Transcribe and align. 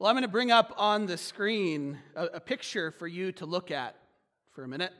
Well, 0.00 0.10
I'm 0.10 0.16
going 0.16 0.22
to 0.22 0.28
bring 0.28 0.50
up 0.50 0.74
on 0.76 1.06
the 1.06 1.16
screen 1.16 1.98
a, 2.16 2.24
a 2.24 2.40
picture 2.40 2.90
for 2.90 3.06
you 3.06 3.30
to 3.32 3.46
look 3.46 3.70
at 3.70 3.94
for 4.50 4.64
a 4.64 4.68
minute. 4.68 4.92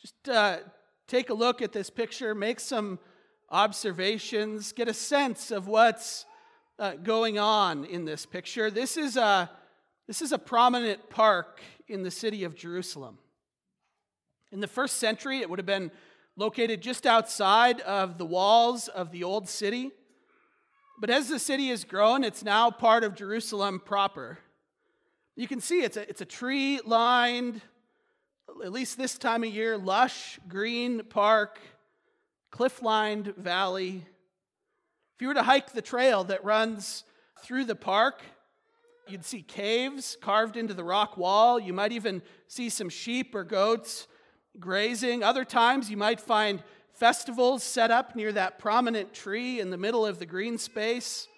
Just 0.00 0.28
uh, 0.30 0.60
take 1.06 1.28
a 1.28 1.34
look 1.34 1.60
at 1.60 1.72
this 1.72 1.90
picture, 1.90 2.34
make 2.34 2.58
some 2.58 2.98
observations, 3.50 4.72
get 4.72 4.88
a 4.88 4.94
sense 4.94 5.50
of 5.50 5.68
what's 5.68 6.24
uh, 6.78 6.94
going 6.94 7.38
on 7.38 7.84
in 7.84 8.06
this 8.06 8.24
picture. 8.24 8.70
This 8.70 8.96
is, 8.96 9.18
a, 9.18 9.50
this 10.06 10.22
is 10.22 10.32
a 10.32 10.38
prominent 10.38 11.10
park 11.10 11.60
in 11.86 12.02
the 12.02 12.10
city 12.10 12.44
of 12.44 12.54
Jerusalem. 12.54 13.18
In 14.52 14.60
the 14.60 14.68
first 14.68 14.96
century, 14.96 15.40
it 15.40 15.50
would 15.50 15.58
have 15.58 15.66
been 15.66 15.90
located 16.34 16.80
just 16.80 17.04
outside 17.04 17.82
of 17.82 18.16
the 18.16 18.24
walls 18.24 18.88
of 18.88 19.12
the 19.12 19.22
old 19.22 19.50
city. 19.50 19.90
But 20.98 21.10
as 21.10 21.28
the 21.28 21.38
city 21.38 21.68
has 21.68 21.84
grown, 21.84 22.24
it's 22.24 22.42
now 22.42 22.70
part 22.70 23.04
of 23.04 23.14
Jerusalem 23.14 23.80
proper. 23.84 24.38
You 25.36 25.46
can 25.46 25.60
see 25.60 25.82
it's 25.82 25.98
a, 25.98 26.08
it's 26.08 26.22
a 26.22 26.26
tree 26.26 26.80
lined, 26.86 27.60
at 28.64 28.72
least 28.72 28.96
this 28.96 29.18
time 29.18 29.44
of 29.44 29.50
year, 29.50 29.76
lush 29.76 30.38
green 30.48 31.04
park, 31.04 31.60
cliff 32.50 32.80
lined 32.82 33.34
valley. 33.36 34.06
If 35.16 35.22
you 35.22 35.28
were 35.28 35.34
to 35.34 35.42
hike 35.42 35.72
the 35.72 35.82
trail 35.82 36.24
that 36.24 36.44
runs 36.44 37.04
through 37.42 37.64
the 37.64 37.76
park, 37.76 38.22
you'd 39.06 39.24
see 39.24 39.42
caves 39.42 40.16
carved 40.20 40.56
into 40.56 40.72
the 40.72 40.84
rock 40.84 41.18
wall. 41.18 41.60
You 41.60 41.74
might 41.74 41.92
even 41.92 42.22
see 42.48 42.70
some 42.70 42.88
sheep 42.88 43.34
or 43.34 43.44
goats 43.44 44.08
grazing. 44.58 45.22
Other 45.22 45.44
times, 45.44 45.90
you 45.90 45.98
might 45.98 46.20
find 46.20 46.62
festivals 46.96 47.62
set 47.62 47.90
up 47.90 48.16
near 48.16 48.32
that 48.32 48.58
prominent 48.58 49.12
tree 49.12 49.60
in 49.60 49.68
the 49.68 49.76
middle 49.76 50.06
of 50.06 50.18
the 50.18 50.24
green 50.24 50.56
space. 50.56 51.28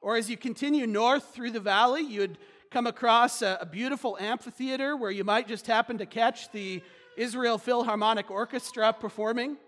Or 0.00 0.16
as 0.16 0.30
you 0.30 0.38
continue 0.38 0.86
north 0.86 1.34
through 1.34 1.50
the 1.50 1.60
valley, 1.60 2.00
you'd 2.00 2.38
come 2.70 2.86
across 2.86 3.42
a, 3.42 3.58
a, 3.60 3.66
beautiful 3.66 4.16
amphitheater 4.18 4.96
where 4.96 5.10
you 5.10 5.22
might 5.22 5.46
just 5.46 5.66
happen 5.66 5.98
to 5.98 6.06
catch 6.06 6.50
the 6.52 6.82
Israel 7.18 7.58
Philharmonic 7.58 8.30
Orchestra 8.30 8.94
performing. 8.94 9.58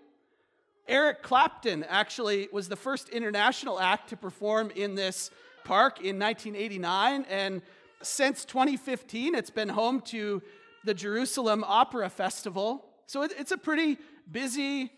Eric 0.87 1.21
Clapton 1.21 1.83
actually 1.83 2.49
was 2.51 2.67
the 2.67 2.75
first 2.75 3.09
international 3.09 3.79
act 3.79 4.09
to 4.09 4.17
perform 4.17 4.71
in 4.75 4.95
this 4.95 5.29
park 5.63 5.99
in 5.99 6.17
1989, 6.17 7.25
and 7.29 7.61
since 8.01 8.45
2015, 8.45 9.35
it's 9.35 9.49
been 9.51 9.69
home 9.69 10.01
to 10.01 10.41
the 10.83 10.93
Jerusalem 10.93 11.63
Opera 11.65 12.09
Festival. 12.09 12.85
So 13.05 13.21
it's 13.23 13.51
a 13.51 13.57
pretty 13.57 13.97
busy 14.31 14.91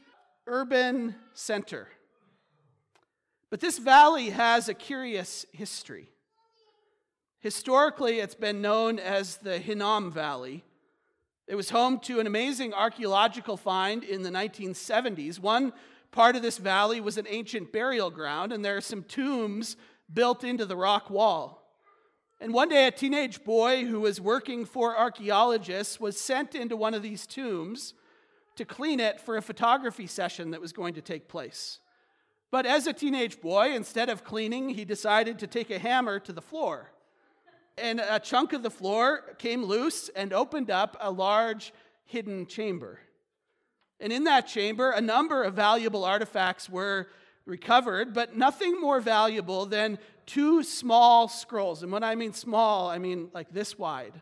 urban 0.47 1.15
center. 1.33 1.87
But 3.49 3.59
this 3.59 3.77
valley 3.77 4.31
has 4.31 4.67
a 4.67 4.73
curious 4.73 5.45
history. 5.51 6.09
Historically, 7.39 8.19
it's 8.19 8.35
been 8.35 8.61
known 8.61 8.99
as 8.99 9.37
the 9.37 9.59
Hinnom 9.59 10.11
Valley. 10.11 10.63
It 11.47 11.55
was 11.55 11.69
home 11.69 11.99
to 12.01 12.19
an 12.19 12.27
amazing 12.27 12.73
archaeological 12.73 13.55
find 13.55 14.03
in 14.03 14.23
the 14.23 14.29
1970s. 14.29 15.39
One 15.39 15.71
part 16.11 16.35
of 16.35 16.41
this 16.41 16.57
valley 16.57 16.99
was 16.99 17.17
an 17.17 17.27
ancient 17.29 17.71
burial 17.71 18.09
ground, 18.09 18.51
and 18.51 18.65
there 18.65 18.75
are 18.75 18.81
some 18.81 19.03
tombs 19.03 19.77
built 20.11 20.43
into 20.43 20.65
the 20.65 20.75
rock 20.75 21.09
wall. 21.09 21.63
And 22.39 22.53
one 22.53 22.69
day, 22.69 22.87
a 22.87 22.91
teenage 22.91 23.43
boy 23.43 23.85
who 23.85 23.99
was 23.99 24.19
working 24.19 24.65
for 24.65 24.97
archaeologists 24.97 25.99
was 25.99 26.19
sent 26.19 26.53
into 26.53 26.75
one 26.75 26.93
of 26.93 27.01
these 27.01 27.25
tombs 27.25 27.93
to 28.57 28.65
clean 28.65 28.99
it 28.99 29.19
for 29.19 29.37
a 29.37 29.41
photography 29.41 30.07
session 30.07 30.51
that 30.51 30.61
was 30.61 30.73
going 30.73 30.93
to 30.95 31.01
take 31.01 31.27
place. 31.27 31.79
But 32.51 32.65
as 32.65 32.87
a 32.87 32.93
teenage 32.93 33.41
boy, 33.41 33.73
instead 33.73 34.09
of 34.09 34.23
cleaning, 34.23 34.69
he 34.69 34.85
decided 34.85 35.39
to 35.39 35.47
take 35.47 35.69
a 35.69 35.79
hammer 35.79 36.19
to 36.19 36.31
the 36.31 36.41
floor. 36.41 36.91
And 37.77 37.99
a 37.99 38.19
chunk 38.19 38.53
of 38.53 38.63
the 38.63 38.71
floor 38.71 39.35
came 39.37 39.63
loose 39.63 40.09
and 40.09 40.33
opened 40.33 40.71
up 40.71 40.97
a 40.99 41.11
large 41.11 41.73
hidden 42.05 42.47
chamber. 42.47 42.99
And 43.99 44.13
in 44.13 44.23
that 44.25 44.47
chamber, 44.47 44.91
a 44.91 45.01
number 45.01 45.43
of 45.43 45.53
valuable 45.53 46.05
artifacts 46.05 46.69
were 46.69 47.07
recovered, 47.45 48.13
but 48.13 48.35
nothing 48.35 48.79
more 48.79 48.99
valuable 48.99 49.65
than 49.65 49.99
two 50.25 50.63
small 50.63 51.27
scrolls. 51.27 51.83
And 51.83 51.91
when 51.91 52.03
I 52.03 52.15
mean 52.15 52.33
small, 52.33 52.89
I 52.89 52.97
mean 52.97 53.29
like 53.33 53.51
this 53.51 53.77
wide. 53.77 54.21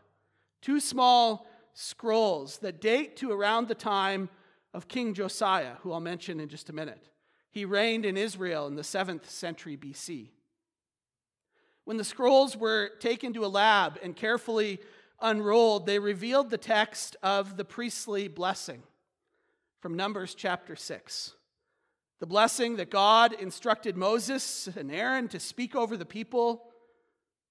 Two 0.62 0.80
small 0.80 1.48
scrolls 1.76 2.58
that 2.60 2.82
date 2.82 3.18
to 3.18 3.32
around 3.32 3.68
the 3.68 3.76
time 3.76 4.30
of 4.74 4.88
King 4.88 5.14
Josiah, 5.14 5.76
who 5.82 5.92
I'll 5.92 6.00
mention 6.00 6.40
in 6.40 6.50
just 6.50 6.70
a 6.70 6.74
minute. 6.74 7.10
He 7.52 7.66
reigned 7.66 8.06
in 8.06 8.18
Israel 8.18 8.66
in 8.66 8.76
the 8.76 8.82
7th 8.82 9.28
century 9.30 9.78
BC. 9.78 10.30
When 11.84 11.98
the 11.98 12.04
scrolls 12.04 12.58
were 12.58 12.90
taken 13.00 13.34
to 13.34 13.46
a 13.46 13.48
lab 13.48 14.00
and 14.02 14.16
carefully 14.16 14.80
unrolled, 15.22 15.86
they 15.86 16.00
revealed 16.00 16.50
the 16.50 16.58
text 16.58 17.16
of 17.22 17.58
the 17.58 17.66
priestly 17.66 18.28
blessing 18.28 18.82
from 19.82 19.96
Numbers 19.96 20.34
chapter 20.34 20.76
6. 20.76 21.34
The 22.20 22.26
blessing 22.26 22.78
that 22.78 22.90
God 22.90 23.34
instructed 23.34 23.98
Moses 23.98 24.68
and 24.76 24.92
Aaron 24.92 25.28
to 25.28 25.40
speak 25.40 25.76
over 25.76 25.96
the 25.96 26.06
people. 26.06 26.64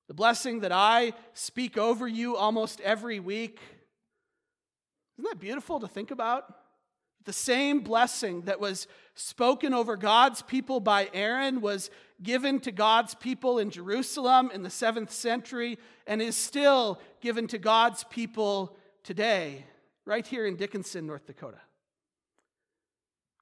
The 0.09 0.15
blessing 0.15 0.61
that 0.61 0.73
I 0.73 1.12
speak 1.35 1.79
over 1.79 2.09
you 2.09 2.37
almost 2.37 2.81
every 2.81 3.21
week 3.21 3.61
isn't 5.19 5.30
that 5.30 5.41
beautiful 5.41 5.80
to 5.80 5.88
think 5.88 6.10
about? 6.10 6.52
The 7.25 7.32
same 7.32 7.80
blessing 7.80 8.42
that 8.42 8.60
was 8.60 8.86
spoken 9.14 9.72
over 9.72 9.97
God's 9.97 10.42
people 10.42 10.80
by 10.80 11.08
Aaron 11.14 11.60
was 11.60 11.91
given 12.22 12.60
to 12.60 12.72
God's 12.72 13.14
people 13.14 13.58
in 13.58 13.70
Jerusalem 13.70 14.50
in 14.52 14.62
the 14.62 14.70
seventh 14.70 15.10
century 15.10 15.78
and 16.06 16.20
is 16.20 16.36
still 16.36 17.00
given 17.20 17.47
to 17.48 17.58
God's 17.58 18.04
people 18.04 18.76
today, 19.02 19.64
right 20.04 20.26
here 20.26 20.47
in 20.47 20.56
Dickinson, 20.56 21.06
North 21.06 21.26
Dakota. 21.26 21.60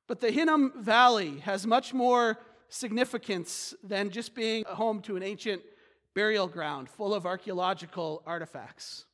But 0.06 0.20
the 0.20 0.30
Hinnom 0.30 0.72
Valley 0.76 1.38
has 1.40 1.66
much 1.66 1.94
more 1.94 2.38
significance 2.68 3.74
than 3.82 4.10
just 4.10 4.34
being 4.34 4.64
home 4.66 5.00
to 5.02 5.16
an 5.16 5.22
ancient 5.22 5.62
burial 6.14 6.46
ground 6.46 6.88
full 6.88 7.14
of 7.14 7.26
archaeological 7.26 8.22
artifacts. 8.26 9.06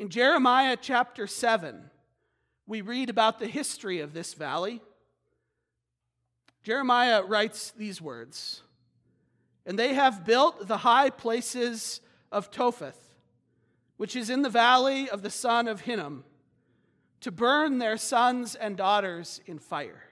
In 0.00 0.08
Jeremiah 0.08 0.78
chapter 0.80 1.26
7, 1.26 1.90
we 2.66 2.80
read 2.80 3.10
about 3.10 3.38
the 3.38 3.46
history 3.46 4.00
of 4.00 4.14
this 4.14 4.32
valley. 4.32 4.80
Jeremiah 6.62 7.22
writes 7.22 7.72
these 7.72 8.00
words 8.00 8.62
And 9.66 9.78
they 9.78 9.92
have 9.92 10.24
built 10.24 10.66
the 10.66 10.78
high 10.78 11.10
places 11.10 12.00
of 12.32 12.50
Topheth, 12.50 13.14
which 13.98 14.16
is 14.16 14.30
in 14.30 14.40
the 14.40 14.48
valley 14.48 15.06
of 15.10 15.20
the 15.20 15.28
son 15.28 15.68
of 15.68 15.82
Hinnom, 15.82 16.24
to 17.20 17.30
burn 17.30 17.76
their 17.76 17.98
sons 17.98 18.54
and 18.54 18.78
daughters 18.78 19.42
in 19.44 19.58
fire. 19.58 20.04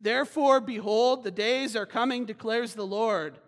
Therefore, 0.00 0.60
behold, 0.60 1.22
the 1.22 1.30
days 1.30 1.76
are 1.76 1.86
coming, 1.86 2.24
declares 2.24 2.74
the 2.74 2.84
Lord, 2.84 3.38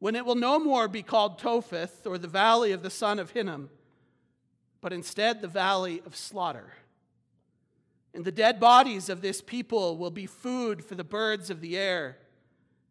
when 0.00 0.14
it 0.14 0.26
will 0.26 0.34
no 0.34 0.58
more 0.58 0.86
be 0.86 1.02
called 1.02 1.38
Topheth 1.38 2.06
or 2.06 2.18
the 2.18 2.28
valley 2.28 2.72
of 2.72 2.82
the 2.82 2.90
son 2.90 3.18
of 3.18 3.30
Hinnom 3.30 3.70
but 4.80 4.92
instead 4.92 5.40
the 5.40 5.48
valley 5.48 6.02
of 6.06 6.16
slaughter. 6.16 6.72
And 8.14 8.24
the 8.24 8.32
dead 8.32 8.58
bodies 8.58 9.08
of 9.08 9.20
this 9.20 9.40
people 9.40 9.96
will 9.96 10.10
be 10.10 10.26
food 10.26 10.84
for 10.84 10.94
the 10.94 11.04
birds 11.04 11.50
of 11.50 11.60
the 11.60 11.76
air 11.76 12.18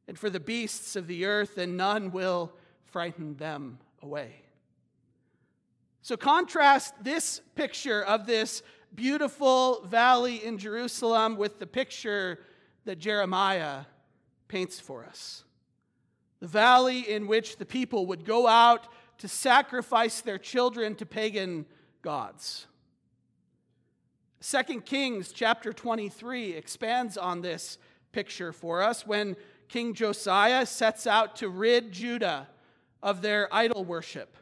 and 0.07 0.17
for 0.17 0.29
the 0.29 0.39
beasts 0.39 0.95
of 0.95 1.07
the 1.07 1.25
earth, 1.25 1.57
and 1.57 1.75
none 1.75 2.11
will 2.11 2.53
frighten 2.85 3.35
them 3.35 3.77
away. 4.01 4.43
So, 6.01 6.15
contrast 6.15 6.93
this 7.03 7.41
picture 7.55 8.01
of 8.03 8.25
this 8.25 8.63
beautiful 8.95 9.81
valley 9.85 10.45
in 10.45 10.57
Jerusalem 10.57 11.35
with 11.35 11.59
the 11.59 11.67
picture 11.67 12.39
that 12.85 12.99
Jeremiah 12.99 13.81
paints 14.47 14.79
for 14.79 15.03
us. 15.03 15.43
The 16.39 16.47
valley 16.47 16.99
in 17.01 17.27
which 17.27 17.57
the 17.57 17.65
people 17.65 18.05
would 18.05 18.23
go 18.23 18.47
out 18.47 18.87
to 19.17 19.27
sacrifice 19.27 20.21
their 20.21 20.37
children 20.37 20.95
to 20.95 21.05
pagan 21.05 21.65
gods. 22.07 22.67
2 24.39 24.79
Kings 24.79 25.33
chapter 25.33 25.73
23 25.73 26.53
expands 26.53 27.17
on 27.17 27.41
this 27.41 27.77
picture 28.13 28.53
for 28.53 28.81
us 28.81 29.05
when 29.05 29.35
King 29.67 29.93
Josiah 29.93 30.65
sets 30.65 31.05
out 31.05 31.35
to 31.35 31.49
rid 31.49 31.91
Judah 31.91 32.47
of 33.03 33.21
their 33.21 33.53
idol 33.53 33.83
worship. 33.83 34.37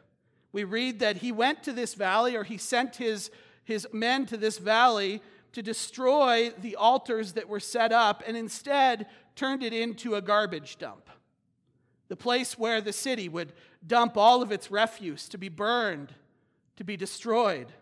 We 0.52 0.62
read 0.62 1.00
that 1.00 1.16
he 1.16 1.32
went 1.32 1.64
to 1.64 1.72
this 1.72 1.94
valley, 1.94 2.36
or 2.36 2.44
he 2.44 2.56
sent 2.56 2.94
his, 2.94 3.32
his 3.64 3.84
men 3.92 4.26
to 4.26 4.36
this 4.36 4.58
valley 4.58 5.20
to 5.50 5.60
destroy 5.60 6.52
the 6.56 6.76
altars 6.76 7.32
that 7.32 7.48
were 7.48 7.58
set 7.58 7.90
up 7.90 8.22
and 8.28 8.36
instead 8.36 9.08
turned 9.34 9.64
it 9.64 9.72
into 9.72 10.14
a 10.14 10.22
garbage 10.22 10.78
dump. 10.78 11.10
The 12.06 12.14
place 12.14 12.56
where 12.56 12.80
the 12.80 12.92
city 12.92 13.28
would 13.28 13.52
dump 13.84 14.16
all 14.16 14.40
of 14.40 14.52
its 14.52 14.70
refuse 14.70 15.28
to 15.30 15.36
be 15.36 15.48
burned 15.48 16.14
to 16.76 16.84
be 16.84 16.96
destroyed. 16.96 17.72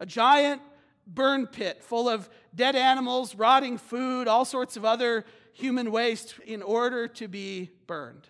A 0.00 0.06
giant 0.06 0.62
burn 1.06 1.46
pit 1.46 1.82
full 1.82 2.08
of 2.08 2.28
dead 2.54 2.76
animals, 2.76 3.34
rotting 3.34 3.78
food, 3.78 4.28
all 4.28 4.44
sorts 4.44 4.76
of 4.76 4.84
other 4.84 5.24
human 5.52 5.90
waste 5.90 6.34
in 6.46 6.62
order 6.62 7.08
to 7.08 7.28
be 7.28 7.70
burned. 7.86 8.28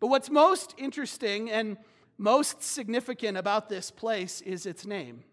But 0.00 0.08
what's 0.08 0.30
most 0.30 0.74
interesting 0.78 1.50
and 1.50 1.76
most 2.18 2.62
significant 2.62 3.38
about 3.38 3.68
this 3.68 3.90
place 3.90 4.40
is 4.40 4.66
its 4.66 4.86
name. 4.86 5.24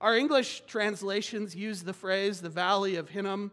Our 0.00 0.16
English 0.16 0.62
translations 0.66 1.54
use 1.54 1.82
the 1.82 1.92
phrase 1.92 2.40
the 2.40 2.48
Valley 2.48 2.96
of 2.96 3.08
Hinnom, 3.08 3.50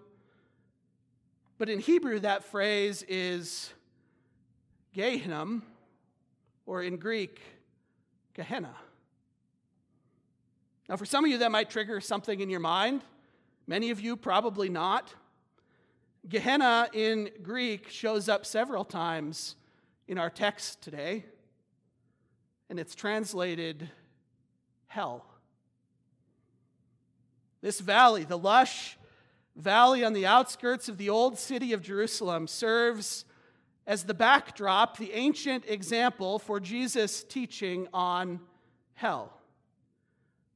but 1.57 1.69
in 1.69 1.79
Hebrew, 1.79 2.19
that 2.19 2.43
phrase 2.43 3.03
is 3.07 3.71
Gehinnom, 4.95 5.61
or 6.65 6.83
in 6.83 6.97
Greek, 6.97 7.41
Gehenna. 8.33 8.75
Now, 10.89 10.97
for 10.97 11.05
some 11.05 11.23
of 11.23 11.31
you, 11.31 11.37
that 11.39 11.51
might 11.51 11.69
trigger 11.69 12.01
something 12.01 12.41
in 12.41 12.49
your 12.49 12.59
mind. 12.59 13.03
Many 13.67 13.89
of 13.89 14.01
you, 14.01 14.17
probably 14.17 14.69
not. 14.69 15.13
Gehenna 16.27 16.89
in 16.93 17.29
Greek 17.41 17.89
shows 17.89 18.27
up 18.27 18.45
several 18.45 18.83
times 18.83 19.55
in 20.07 20.17
our 20.17 20.29
text 20.29 20.81
today, 20.81 21.25
and 22.69 22.79
it's 22.79 22.95
translated 22.95 23.89
hell. 24.87 25.25
This 27.61 27.79
valley, 27.79 28.25
the 28.25 28.37
lush 28.37 28.97
valley 29.55 30.03
on 30.03 30.13
the 30.13 30.25
outskirts 30.25 30.89
of 30.89 30.97
the 30.97 31.09
old 31.09 31.37
city 31.37 31.71
of 31.71 31.81
Jerusalem, 31.81 32.47
serves 32.47 33.23
as 33.87 34.03
the 34.03 34.13
backdrop, 34.13 34.97
the 34.97 35.13
ancient 35.13 35.65
example 35.67 36.39
for 36.39 36.59
Jesus' 36.59 37.23
teaching 37.23 37.87
on 37.93 38.39
hell. 38.93 39.39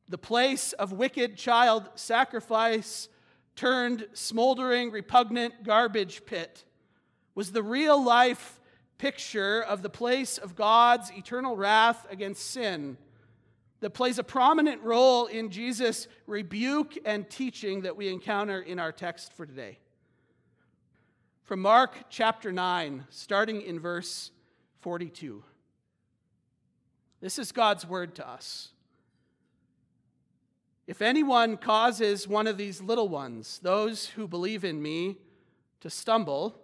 The 0.09 0.17
place 0.17 0.73
of 0.73 0.93
wicked 0.93 1.37
child 1.37 1.89
sacrifice 1.95 3.09
turned 3.55 4.07
smoldering, 4.13 4.91
repugnant 4.91 5.63
garbage 5.63 6.25
pit 6.25 6.63
was 7.35 7.51
the 7.51 7.63
real 7.63 8.01
life 8.01 8.59
picture 8.97 9.61
of 9.61 9.81
the 9.81 9.89
place 9.89 10.37
of 10.37 10.55
God's 10.55 11.11
eternal 11.11 11.55
wrath 11.55 12.07
against 12.09 12.51
sin 12.51 12.97
that 13.79 13.91
plays 13.91 14.17
a 14.17 14.23
prominent 14.23 14.81
role 14.81 15.27
in 15.27 15.49
Jesus' 15.51 16.07
rebuke 16.25 16.97
and 17.05 17.29
teaching 17.29 17.81
that 17.81 17.95
we 17.95 18.09
encounter 18.09 18.59
in 18.61 18.79
our 18.79 18.91
text 18.91 19.33
for 19.33 19.45
today. 19.45 19.77
From 21.43 21.61
Mark 21.61 21.95
chapter 22.09 22.51
9, 22.51 23.05
starting 23.09 23.61
in 23.61 23.79
verse 23.79 24.31
42. 24.81 25.43
This 27.21 27.37
is 27.39 27.51
God's 27.51 27.85
word 27.85 28.15
to 28.15 28.27
us. 28.27 28.69
If 30.87 31.01
anyone 31.01 31.57
causes 31.57 32.27
one 32.27 32.47
of 32.47 32.57
these 32.57 32.81
little 32.81 33.09
ones, 33.09 33.59
those 33.61 34.07
who 34.07 34.27
believe 34.27 34.63
in 34.63 34.81
me, 34.81 35.17
to 35.81 35.89
stumble, 35.89 36.59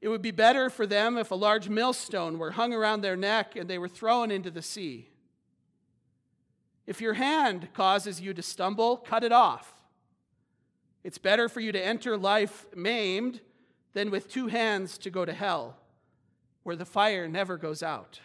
it 0.00 0.08
would 0.08 0.22
be 0.22 0.30
better 0.30 0.68
for 0.68 0.86
them 0.86 1.16
if 1.16 1.30
a 1.30 1.36
large 1.36 1.68
millstone 1.68 2.38
were 2.38 2.52
hung 2.52 2.72
around 2.72 3.02
their 3.02 3.16
neck 3.16 3.56
and 3.56 3.68
they 3.68 3.78
were 3.78 3.88
thrown 3.88 4.30
into 4.30 4.50
the 4.50 4.62
sea. 4.62 5.10
If 6.86 7.00
your 7.00 7.14
hand 7.14 7.68
causes 7.72 8.20
you 8.20 8.34
to 8.34 8.42
stumble, 8.42 8.96
cut 8.96 9.22
it 9.22 9.32
off. 9.32 9.72
It's 11.02 11.18
better 11.18 11.48
for 11.48 11.60
you 11.60 11.72
to 11.72 11.84
enter 11.84 12.16
life 12.16 12.66
maimed 12.74 13.40
than 13.92 14.10
with 14.10 14.30
two 14.30 14.48
hands 14.48 14.98
to 14.98 15.10
go 15.10 15.24
to 15.24 15.32
hell, 15.32 15.76
where 16.62 16.76
the 16.76 16.84
fire 16.84 17.28
never 17.28 17.56
goes 17.56 17.82
out. 17.82 18.20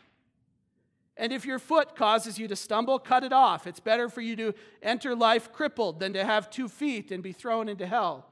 And 1.19 1.33
if 1.33 1.45
your 1.45 1.59
foot 1.59 1.97
causes 1.97 2.39
you 2.39 2.47
to 2.47 2.55
stumble, 2.55 2.97
cut 2.97 3.25
it 3.25 3.33
off. 3.33 3.67
It's 3.67 3.81
better 3.81 4.07
for 4.07 4.21
you 4.21 4.37
to 4.37 4.53
enter 4.81 5.13
life 5.13 5.51
crippled 5.51 5.99
than 5.99 6.13
to 6.13 6.23
have 6.23 6.49
two 6.49 6.69
feet 6.69 7.11
and 7.11 7.21
be 7.21 7.33
thrown 7.33 7.67
into 7.67 7.85
hell. 7.85 8.25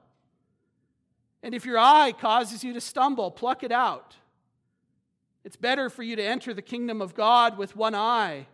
And 1.44 1.54
if 1.54 1.66
your 1.66 1.78
eye 1.78 2.14
causes 2.18 2.64
you 2.64 2.72
to 2.72 2.80
stumble, 2.80 3.30
pluck 3.30 3.62
it 3.62 3.74
out. 3.74 4.16
It's 5.44 5.58
better 5.58 5.90
for 5.90 6.02
you 6.02 6.16
to 6.16 6.24
enter 6.24 6.54
the 6.54 6.62
kingdom 6.62 7.02
of 7.02 7.14
God 7.14 7.58
with 7.58 7.76
one 7.76 7.94
eye 7.94 8.48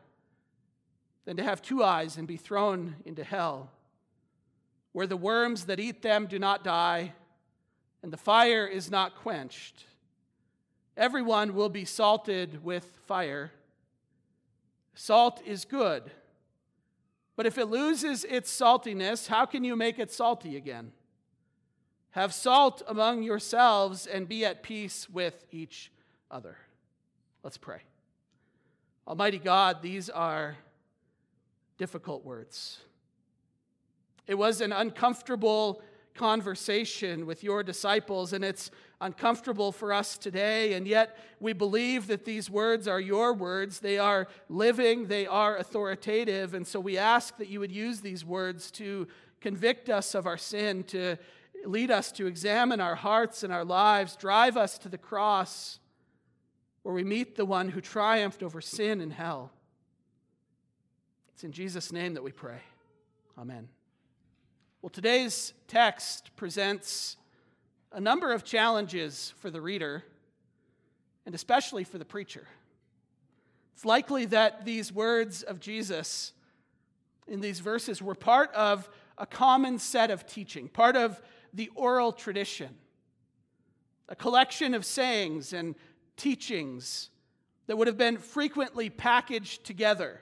than 1.26 1.38
to 1.38 1.44
have 1.44 1.62
two 1.62 1.84
eyes 1.84 2.18
and 2.18 2.28
be 2.28 2.36
thrown 2.36 2.96
into 3.06 3.24
hell, 3.24 3.70
where 4.94 5.08
the 5.08 5.16
worms 5.16 5.66
that 5.66 5.80
eat 5.80 6.02
them 6.02 6.26
do 6.26 6.40
not 6.40 6.64
die 6.64 7.14
and 8.02 8.12
the 8.12 8.18
fire 8.18 8.66
is 8.66 8.90
not 8.90 9.16
quenched. 9.16 9.86
Everyone 10.98 11.54
will 11.54 11.70
be 11.70 11.86
salted 11.86 12.64
with 12.64 12.86
fire. 13.06 13.52
Salt 14.96 15.42
is 15.46 15.66
good. 15.66 16.12
But 17.36 17.46
if 17.46 17.58
it 17.58 17.66
loses 17.66 18.24
its 18.26 18.52
saltiness, 18.56 19.28
how 19.28 19.46
can 19.46 19.64
you 19.64 19.76
make 19.76 19.98
it 19.98 20.12
salty 20.12 20.56
again? 20.56 20.92
Have 22.12 22.34
salt 22.34 22.84
among 22.88 23.24
yourselves 23.24 24.06
and 24.06 24.30
be 24.30 24.46
at 24.46 24.62
peace 24.62 25.10
with 25.10 25.46
each 25.52 25.92
other. 26.30 26.58
Let's 27.42 27.58
pray. 27.58 27.80
Almighty 29.08 29.40
God, 29.40 29.82
these 29.82 30.10
are 30.10 30.58
difficult 31.78 32.24
words. 32.24 32.80
It 34.28 34.36
was 34.36 34.62
an 34.62 34.72
uncomfortable 34.72 35.82
conversation 36.14 37.26
with 37.26 37.44
your 37.44 37.64
disciples, 37.64 38.32
and 38.32 38.46
it's 38.46 38.70
uncomfortable 39.04 39.72
for 39.72 39.94
us 39.94 40.18
today, 40.18 40.74
and 40.74 40.88
yet 40.88 41.18
we 41.40 41.54
believe 41.54 42.08
that 42.08 42.26
these 42.26 42.50
words 42.50 42.88
are 42.88 43.00
your 43.00 43.34
words. 43.34 43.80
They 43.80 44.00
are 44.00 44.28
living, 44.50 45.08
they 45.08 45.28
are 45.28 45.58
authoritative, 45.58 46.54
and 46.54 46.66
so 46.66 46.80
we 46.80 46.98
ask 46.98 47.38
that 47.38 47.50
you 47.50 47.60
would 47.60 47.72
use 47.72 48.02
these 48.02 48.24
words 48.26 48.72
to 48.72 49.08
convict 49.42 49.90
us 49.90 50.16
of 50.16 50.26
our 50.26 50.38
sin, 50.38 50.84
to 50.86 51.18
lead 51.66 51.92
us 51.92 52.12
to 52.14 52.28
examine 52.28 52.80
our 52.80 52.96
hearts 52.96 53.44
and 53.44 53.52
our 53.52 53.66
lives, 53.66 54.16
drive 54.16 54.58
us 54.58 54.78
to 54.80 54.90
the 54.90 54.98
cross 54.98 55.80
where 56.84 56.94
we 56.94 57.04
meet 57.04 57.36
the 57.36 57.46
one 57.46 57.70
who 57.70 57.82
triumphed 57.82 58.44
over 58.44 58.62
sin 58.62 59.02
and 59.02 59.14
hell. 59.14 59.52
It's 61.34 61.44
in 61.44 61.52
Jesus' 61.52 61.92
name 61.92 62.14
that 62.14 62.24
we 62.24 62.32
pray. 62.32 62.60
Amen. 63.38 63.70
Well, 64.82 64.90
today's 64.90 65.54
text 65.68 66.36
presents 66.36 67.18
a 67.94 68.02
number 68.02 68.34
of 68.34 68.44
challenges 68.44 69.34
for 69.38 69.52
the 69.52 69.62
reader, 69.62 70.04
and 71.26 71.36
especially 71.36 71.84
for 71.84 72.00
the 72.00 72.06
preacher. 72.06 72.48
It's 73.76 73.86
likely 73.86 74.26
that 74.26 74.66
these 74.66 74.92
words 74.92 75.44
of 75.44 75.60
Jesus 75.60 76.34
in 77.28 77.40
these 77.40 77.60
verses 77.60 78.02
were 78.02 78.16
part 78.16 78.52
of 78.54 78.90
a 79.18 79.26
common 79.26 79.78
set 79.78 80.10
of 80.10 80.26
teaching, 80.26 80.68
part 80.68 80.96
of 80.96 81.22
the 81.54 81.70
oral 81.76 82.12
tradition, 82.12 82.70
a 84.10 84.16
collection 84.16 84.74
of 84.74 84.84
sayings 84.86 85.54
and 85.54 85.76
teachings 86.18 87.12
that 87.68 87.78
would 87.78 87.88
have 87.88 87.98
been 87.98 88.18
frequently 88.18 88.90
packaged 88.90 89.66
together. 89.66 90.20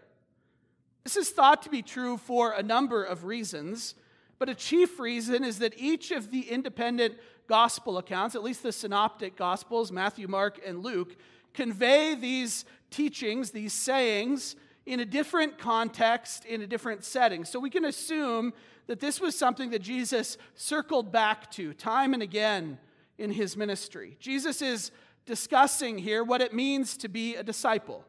This 1.03 1.15
is 1.15 1.29
thought 1.29 1.63
to 1.63 1.69
be 1.69 1.81
true 1.81 2.17
for 2.17 2.51
a 2.51 2.61
number 2.61 3.03
of 3.03 3.23
reasons, 3.23 3.95
but 4.37 4.49
a 4.49 4.55
chief 4.55 4.99
reason 4.99 5.43
is 5.43 5.59
that 5.59 5.73
each 5.77 6.11
of 6.11 6.31
the 6.31 6.41
independent 6.41 7.15
gospel 7.51 7.97
accounts, 7.97 8.33
at 8.33 8.43
least 8.43 8.63
the 8.63 8.71
synoptic 8.71 9.35
gospels, 9.35 9.91
Matthew, 9.91 10.25
Mark, 10.25 10.61
and 10.65 10.81
Luke, 10.81 11.17
convey 11.53 12.15
these 12.15 12.63
teachings, 12.91 13.51
these 13.51 13.73
sayings, 13.73 14.55
in 14.85 15.01
a 15.01 15.05
different 15.05 15.57
context, 15.57 16.45
in 16.45 16.61
a 16.61 16.65
different 16.65 17.03
setting. 17.03 17.43
So 17.43 17.59
we 17.59 17.69
can 17.69 17.83
assume 17.83 18.53
that 18.87 19.01
this 19.01 19.19
was 19.19 19.37
something 19.37 19.69
that 19.71 19.81
Jesus 19.81 20.37
circled 20.55 21.11
back 21.11 21.51
to 21.51 21.73
time 21.73 22.13
and 22.13 22.23
again 22.23 22.77
in 23.17 23.31
his 23.31 23.57
ministry. 23.57 24.15
Jesus 24.21 24.61
is 24.61 24.89
discussing 25.25 25.97
here 25.97 26.23
what 26.23 26.39
it 26.39 26.53
means 26.53 26.95
to 26.95 27.09
be 27.09 27.35
a 27.35 27.43
disciple, 27.43 28.05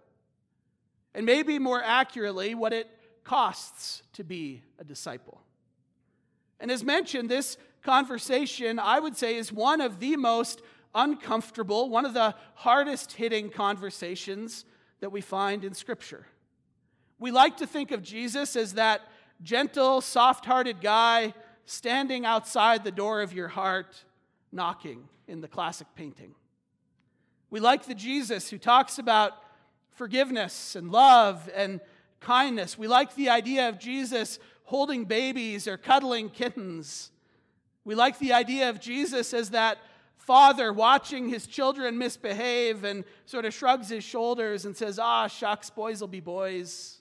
and 1.17 1.27
maybe 1.27 1.59
more 1.59 1.83
accurately, 1.83 2.55
what 2.55 2.73
it 2.73 2.89
costs 3.25 4.05
to 4.13 4.23
be 4.23 4.63
a 4.79 4.85
disciple. 4.85 5.41
And 6.61 6.71
as 6.71 6.85
mentioned, 6.85 7.29
this 7.29 7.57
conversation, 7.83 8.79
I 8.79 9.01
would 9.01 9.17
say, 9.17 9.37
is 9.37 9.53
one 9.53 9.81
of 9.81 10.01
the 10.01 10.17
most 10.17 10.63
uncomfortable, 10.95 11.89
one 11.89 12.05
of 12.05 12.15
the 12.15 12.35
hardest 12.55 13.13
hitting 13.13 13.51
conversations 13.51 14.65
that 15.01 15.11
we 15.11 15.21
find 15.21 15.65
in 15.65 15.75
Scripture. 15.75 16.27
We 17.19 17.31
like 17.31 17.59
to 17.59 17.67
think 17.67 17.91
of 17.91 18.03
Jesus 18.03 18.57
as 18.57 18.75
that 18.75 19.03
gentle, 19.43 20.01
soft 20.01 20.45
hearted 20.45 20.81
guy 20.81 21.35
standing 21.65 22.27
outside 22.27 22.85
the 22.85 22.91
door 22.91 23.23
of 23.23 23.33
your 23.33 23.49
heart, 23.49 24.05
knocking 24.51 25.09
in 25.29 25.41
the 25.41 25.49
classic 25.49 25.87
painting. 25.95 26.35
We 27.49 27.61
like 27.61 27.87
the 27.87 27.95
Jesus 27.95 28.51
who 28.51 28.59
talks 28.59 28.99
about 28.99 29.35
forgiveness 29.93 30.75
and 30.75 30.91
love 30.91 31.49
and 31.55 31.81
kindness. 32.21 32.77
We 32.77 32.89
like 32.89 33.15
the 33.15 33.29
idea 33.29 33.69
of 33.69 33.79
Jesus 33.79 34.39
holding 34.65 35.05
babies 35.05 35.69
or 35.69 35.77
cuddling 35.77 36.29
kittens. 36.29 37.12
We 37.85 37.95
like 37.95 38.19
the 38.19 38.33
idea 38.33 38.69
of 38.71 38.81
Jesus 38.81 39.35
as 39.35 39.51
that 39.51 39.79
father 40.17 40.73
watching 40.73 41.29
his 41.29 41.47
children 41.47 41.99
misbehave 41.99 42.85
and 42.85 43.05
sort 43.27 43.45
of 43.45 43.53
shrugs 43.53 43.89
his 43.89 44.05
shoulders 44.05 44.65
and 44.65 44.77
says, 44.77 44.99
Ah, 44.99 45.27
shucks, 45.27 45.69
boys 45.69 46.01
will 46.01 46.09
be 46.09 46.21
boys. 46.21 47.01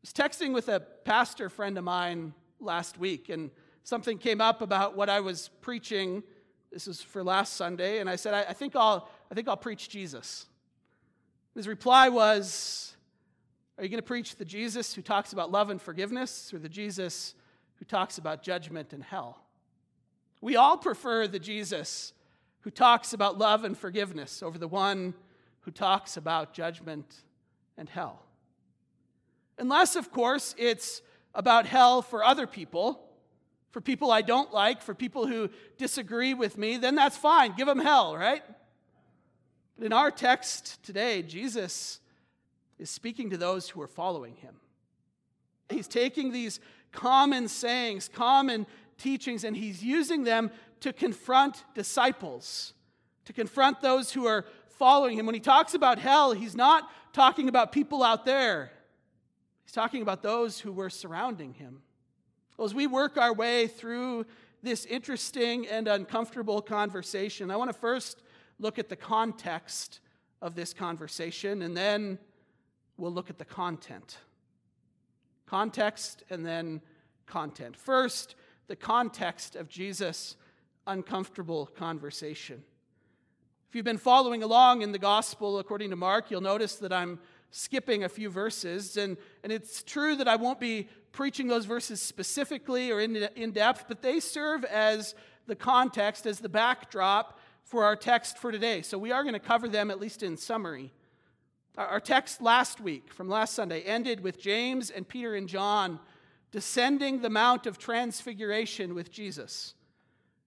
I 0.00 0.02
was 0.02 0.12
texting 0.12 0.52
with 0.52 0.68
a 0.68 0.80
pastor 0.80 1.48
friend 1.48 1.78
of 1.78 1.84
mine 1.84 2.34
last 2.58 2.98
week, 2.98 3.28
and 3.28 3.50
something 3.84 4.18
came 4.18 4.40
up 4.40 4.62
about 4.62 4.96
what 4.96 5.08
I 5.08 5.20
was 5.20 5.50
preaching. 5.60 6.22
This 6.72 6.86
was 6.86 7.00
for 7.00 7.22
last 7.22 7.54
Sunday, 7.54 7.98
and 7.98 8.10
I 8.10 8.16
said, 8.16 8.34
I, 8.34 8.42
I 8.48 8.52
think 8.52 8.74
I'll, 8.74 9.08
I 9.30 9.34
think 9.34 9.46
I'll 9.46 9.56
preach 9.56 9.88
Jesus. 9.88 10.46
His 11.54 11.68
reply 11.68 12.08
was, 12.08 12.96
Are 13.78 13.84
you 13.84 13.90
going 13.90 13.98
to 13.98 14.06
preach 14.06 14.36
the 14.36 14.44
Jesus 14.44 14.94
who 14.94 15.02
talks 15.02 15.32
about 15.32 15.52
love 15.52 15.70
and 15.70 15.80
forgiveness, 15.80 16.52
or 16.52 16.58
the 16.58 16.68
Jesus 16.68 17.34
who 17.80 17.84
talks 17.86 18.18
about 18.18 18.44
judgment 18.44 18.92
and 18.92 19.02
hell? 19.02 19.42
We 20.40 20.54
all 20.54 20.76
prefer 20.76 21.26
the 21.26 21.40
Jesus 21.40 22.12
who 22.60 22.70
talks 22.70 23.12
about 23.12 23.38
love 23.38 23.64
and 23.64 23.76
forgiveness 23.76 24.42
over 24.42 24.58
the 24.58 24.68
one 24.68 25.14
who 25.60 25.70
talks 25.70 26.16
about 26.16 26.52
judgment 26.52 27.24
and 27.76 27.88
hell. 27.88 28.22
Unless, 29.58 29.96
of 29.96 30.12
course, 30.12 30.54
it's 30.58 31.02
about 31.34 31.66
hell 31.66 32.02
for 32.02 32.22
other 32.22 32.46
people, 32.46 33.08
for 33.70 33.80
people 33.80 34.12
I 34.12 34.22
don't 34.22 34.52
like, 34.52 34.82
for 34.82 34.94
people 34.94 35.26
who 35.26 35.48
disagree 35.78 36.34
with 36.34 36.58
me, 36.58 36.76
then 36.76 36.94
that's 36.94 37.16
fine. 37.16 37.54
Give 37.56 37.66
them 37.66 37.78
hell, 37.78 38.16
right? 38.16 38.42
But 39.78 39.86
in 39.86 39.92
our 39.92 40.10
text 40.10 40.82
today, 40.82 41.22
Jesus 41.22 42.00
is 42.78 42.90
speaking 42.90 43.30
to 43.30 43.38
those 43.38 43.70
who 43.70 43.80
are 43.80 43.88
following 43.88 44.36
him. 44.36 44.56
He's 45.70 45.88
taking 45.88 46.32
these 46.32 46.60
common 46.92 47.48
sayings, 47.48 48.08
common 48.08 48.66
teachings, 48.98 49.44
and 49.44 49.56
he's 49.56 49.82
using 49.82 50.24
them 50.24 50.50
to 50.80 50.92
confront 50.92 51.64
disciples, 51.74 52.74
to 53.24 53.32
confront 53.32 53.80
those 53.80 54.12
who 54.12 54.26
are 54.26 54.44
following 54.78 55.18
him. 55.18 55.26
When 55.26 55.34
he 55.34 55.40
talks 55.40 55.74
about 55.74 55.98
hell, 55.98 56.32
he's 56.32 56.56
not 56.56 56.90
talking 57.12 57.48
about 57.48 57.72
people 57.72 58.02
out 58.02 58.24
there, 58.24 58.70
he's 59.64 59.72
talking 59.72 60.02
about 60.02 60.22
those 60.22 60.60
who 60.60 60.72
were 60.72 60.90
surrounding 60.90 61.54
him. 61.54 61.82
Well, 62.56 62.66
as 62.66 62.74
we 62.74 62.86
work 62.86 63.16
our 63.16 63.32
way 63.32 63.66
through 63.66 64.26
this 64.62 64.84
interesting 64.84 65.66
and 65.66 65.88
uncomfortable 65.88 66.60
conversation, 66.60 67.50
I 67.50 67.56
want 67.56 67.70
to 67.70 67.78
first 67.78 68.22
look 68.58 68.78
at 68.78 68.88
the 68.88 68.96
context 68.96 70.00
of 70.42 70.54
this 70.54 70.74
conversation, 70.74 71.62
and 71.62 71.76
then 71.76 72.18
we'll 72.96 73.12
look 73.12 73.30
at 73.30 73.38
the 73.38 73.44
content. 73.44 74.18
Context 75.50 76.22
and 76.30 76.46
then 76.46 76.80
content. 77.26 77.76
First, 77.76 78.36
the 78.68 78.76
context 78.76 79.56
of 79.56 79.68
Jesus' 79.68 80.36
uncomfortable 80.86 81.66
conversation. 81.66 82.62
If 83.68 83.74
you've 83.74 83.84
been 83.84 83.98
following 83.98 84.44
along 84.44 84.82
in 84.82 84.92
the 84.92 84.98
gospel 84.98 85.58
according 85.58 85.90
to 85.90 85.96
Mark, 85.96 86.30
you'll 86.30 86.40
notice 86.40 86.76
that 86.76 86.92
I'm 86.92 87.18
skipping 87.50 88.04
a 88.04 88.08
few 88.08 88.30
verses. 88.30 88.96
And, 88.96 89.16
and 89.42 89.52
it's 89.52 89.82
true 89.82 90.14
that 90.14 90.28
I 90.28 90.36
won't 90.36 90.60
be 90.60 90.88
preaching 91.10 91.48
those 91.48 91.64
verses 91.64 92.00
specifically 92.00 92.92
or 92.92 93.00
in, 93.00 93.16
in 93.34 93.50
depth, 93.50 93.86
but 93.88 94.02
they 94.02 94.20
serve 94.20 94.64
as 94.66 95.16
the 95.48 95.56
context, 95.56 96.26
as 96.26 96.38
the 96.38 96.48
backdrop 96.48 97.40
for 97.64 97.82
our 97.82 97.96
text 97.96 98.38
for 98.38 98.52
today. 98.52 98.82
So 98.82 98.98
we 98.98 99.10
are 99.10 99.24
going 99.24 99.32
to 99.32 99.40
cover 99.40 99.66
them 99.66 99.90
at 99.90 99.98
least 99.98 100.22
in 100.22 100.36
summary. 100.36 100.92
Our, 101.78 102.00
text 102.00 102.42
last 102.42 102.80
week, 102.80 103.12
from 103.12 103.28
last 103.28 103.54
Sunday, 103.54 103.82
ended 103.82 104.20
with 104.20 104.40
James 104.40 104.90
and 104.90 105.08
Peter 105.08 105.34
and 105.34 105.48
John 105.48 106.00
descending 106.50 107.20
the 107.20 107.30
Mount 107.30 107.66
of 107.66 107.78
Transfiguration 107.78 108.94
with 108.94 109.10
Jesus. 109.10 109.74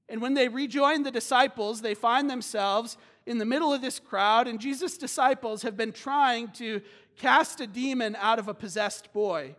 And 0.09 0.21
when 0.21 0.33
they 0.33 0.49
rejoin 0.49 1.03
the 1.03 1.11
disciples, 1.11 1.81
they 1.81 1.93
find 1.93 2.29
themselves 2.29 2.97
in 3.25 3.37
the 3.37 3.45
middle 3.45 3.73
of 3.73 3.81
this 3.81 3.99
crowd, 3.99 4.47
and 4.47 4.59
Jesus' 4.59 4.97
disciples 4.97 5.61
have 5.61 5.77
been 5.77 5.93
trying 5.93 6.49
to 6.51 6.81
cast 7.15 7.61
a 7.61 7.67
demon 7.67 8.17
out 8.19 8.37
of 8.37 8.49
a 8.49 8.53
possessed 8.53 9.13
boy, 9.13 9.55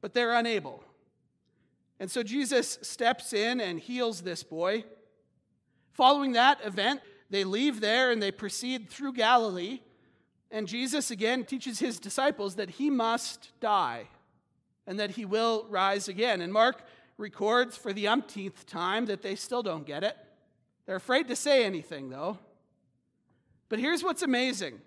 but 0.00 0.12
they're 0.12 0.34
unable. 0.34 0.82
And 2.00 2.10
so 2.10 2.22
Jesus 2.22 2.78
steps 2.82 3.32
in 3.32 3.60
and 3.60 3.78
heals 3.78 4.22
this 4.22 4.42
boy. 4.42 4.84
Following 5.92 6.32
that 6.32 6.58
event, 6.64 7.00
they 7.30 7.44
leave 7.44 7.80
there 7.80 8.10
and 8.10 8.22
they 8.22 8.32
proceed 8.32 8.90
through 8.90 9.12
Galilee. 9.12 9.80
And 10.50 10.68
Jesus 10.68 11.10
again 11.10 11.44
teaches 11.44 11.78
his 11.78 11.98
disciples 11.98 12.54
that 12.56 12.70
he 12.70 12.90
must 12.90 13.50
die 13.60 14.08
and 14.86 14.98
that 15.00 15.12
he 15.12 15.24
will 15.24 15.66
rise 15.68 16.08
again. 16.08 16.40
And 16.40 16.52
Mark 16.52 16.82
records 17.18 17.76
for 17.76 17.92
the 17.92 18.08
umpteenth 18.08 18.66
time 18.66 19.06
that 19.06 19.22
they 19.22 19.34
still 19.34 19.62
don't 19.62 19.86
get 19.86 20.04
it. 20.04 20.16
They're 20.86 20.96
afraid 20.96 21.28
to 21.28 21.36
say 21.36 21.64
anything, 21.64 22.10
though. 22.10 22.38
But 23.68 23.80
here's 23.80 24.04
what's 24.04 24.22
amazing 24.22 24.80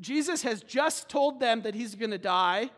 Jesus 0.00 0.42
has 0.42 0.62
just 0.62 1.08
told 1.08 1.40
them 1.40 1.62
that 1.62 1.74
he's 1.74 1.94
going 1.94 2.10
to 2.10 2.18
die. 2.18 2.70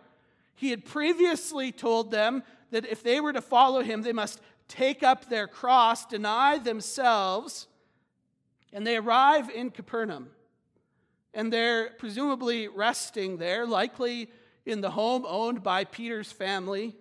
He 0.54 0.70
had 0.70 0.84
previously 0.84 1.70
told 1.70 2.10
them 2.10 2.42
that 2.70 2.86
if 2.86 3.02
they 3.02 3.20
were 3.20 3.32
to 3.32 3.42
follow 3.42 3.82
him, 3.82 4.02
they 4.02 4.12
must 4.12 4.40
take 4.68 5.02
up 5.02 5.28
their 5.28 5.46
cross, 5.46 6.06
deny 6.06 6.58
themselves, 6.58 7.68
and 8.72 8.86
they 8.86 8.96
arrive 8.96 9.50
in 9.50 9.70
Capernaum. 9.70 10.30
And 11.36 11.52
they're 11.52 11.90
presumably 11.98 12.66
resting 12.66 13.36
there, 13.36 13.66
likely 13.66 14.30
in 14.64 14.80
the 14.80 14.90
home 14.90 15.26
owned 15.28 15.62
by 15.62 15.84
Peter's 15.84 16.32
family. 16.32 16.96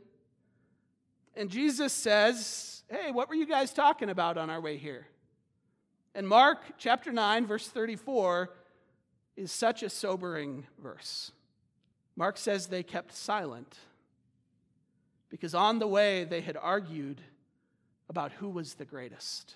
And 1.38 1.50
Jesus 1.50 1.94
says, 1.94 2.84
Hey, 2.90 3.12
what 3.12 3.30
were 3.30 3.36
you 3.36 3.48
guys 3.48 3.72
talking 3.72 4.10
about 4.10 4.38
on 4.38 4.50
our 4.50 4.60
way 4.60 4.76
here? 4.76 5.08
And 6.14 6.28
Mark 6.28 6.60
chapter 6.78 7.14
9, 7.14 7.48
verse 7.48 7.70
34 7.70 8.50
is 9.38 9.54
such 9.54 9.84
a 9.84 9.90
sobering 9.90 10.66
verse. 10.84 11.32
Mark 12.18 12.38
says 12.38 12.68
they 12.68 12.84
kept 12.84 13.14
silent 13.14 13.78
because 15.30 15.56
on 15.56 15.80
the 15.80 15.88
way 15.88 16.26
they 16.26 16.42
had 16.42 16.58
argued 16.58 17.22
about 18.10 18.34
who 18.34 18.50
was 18.50 18.74
the 18.74 18.86
greatest. 18.86 19.56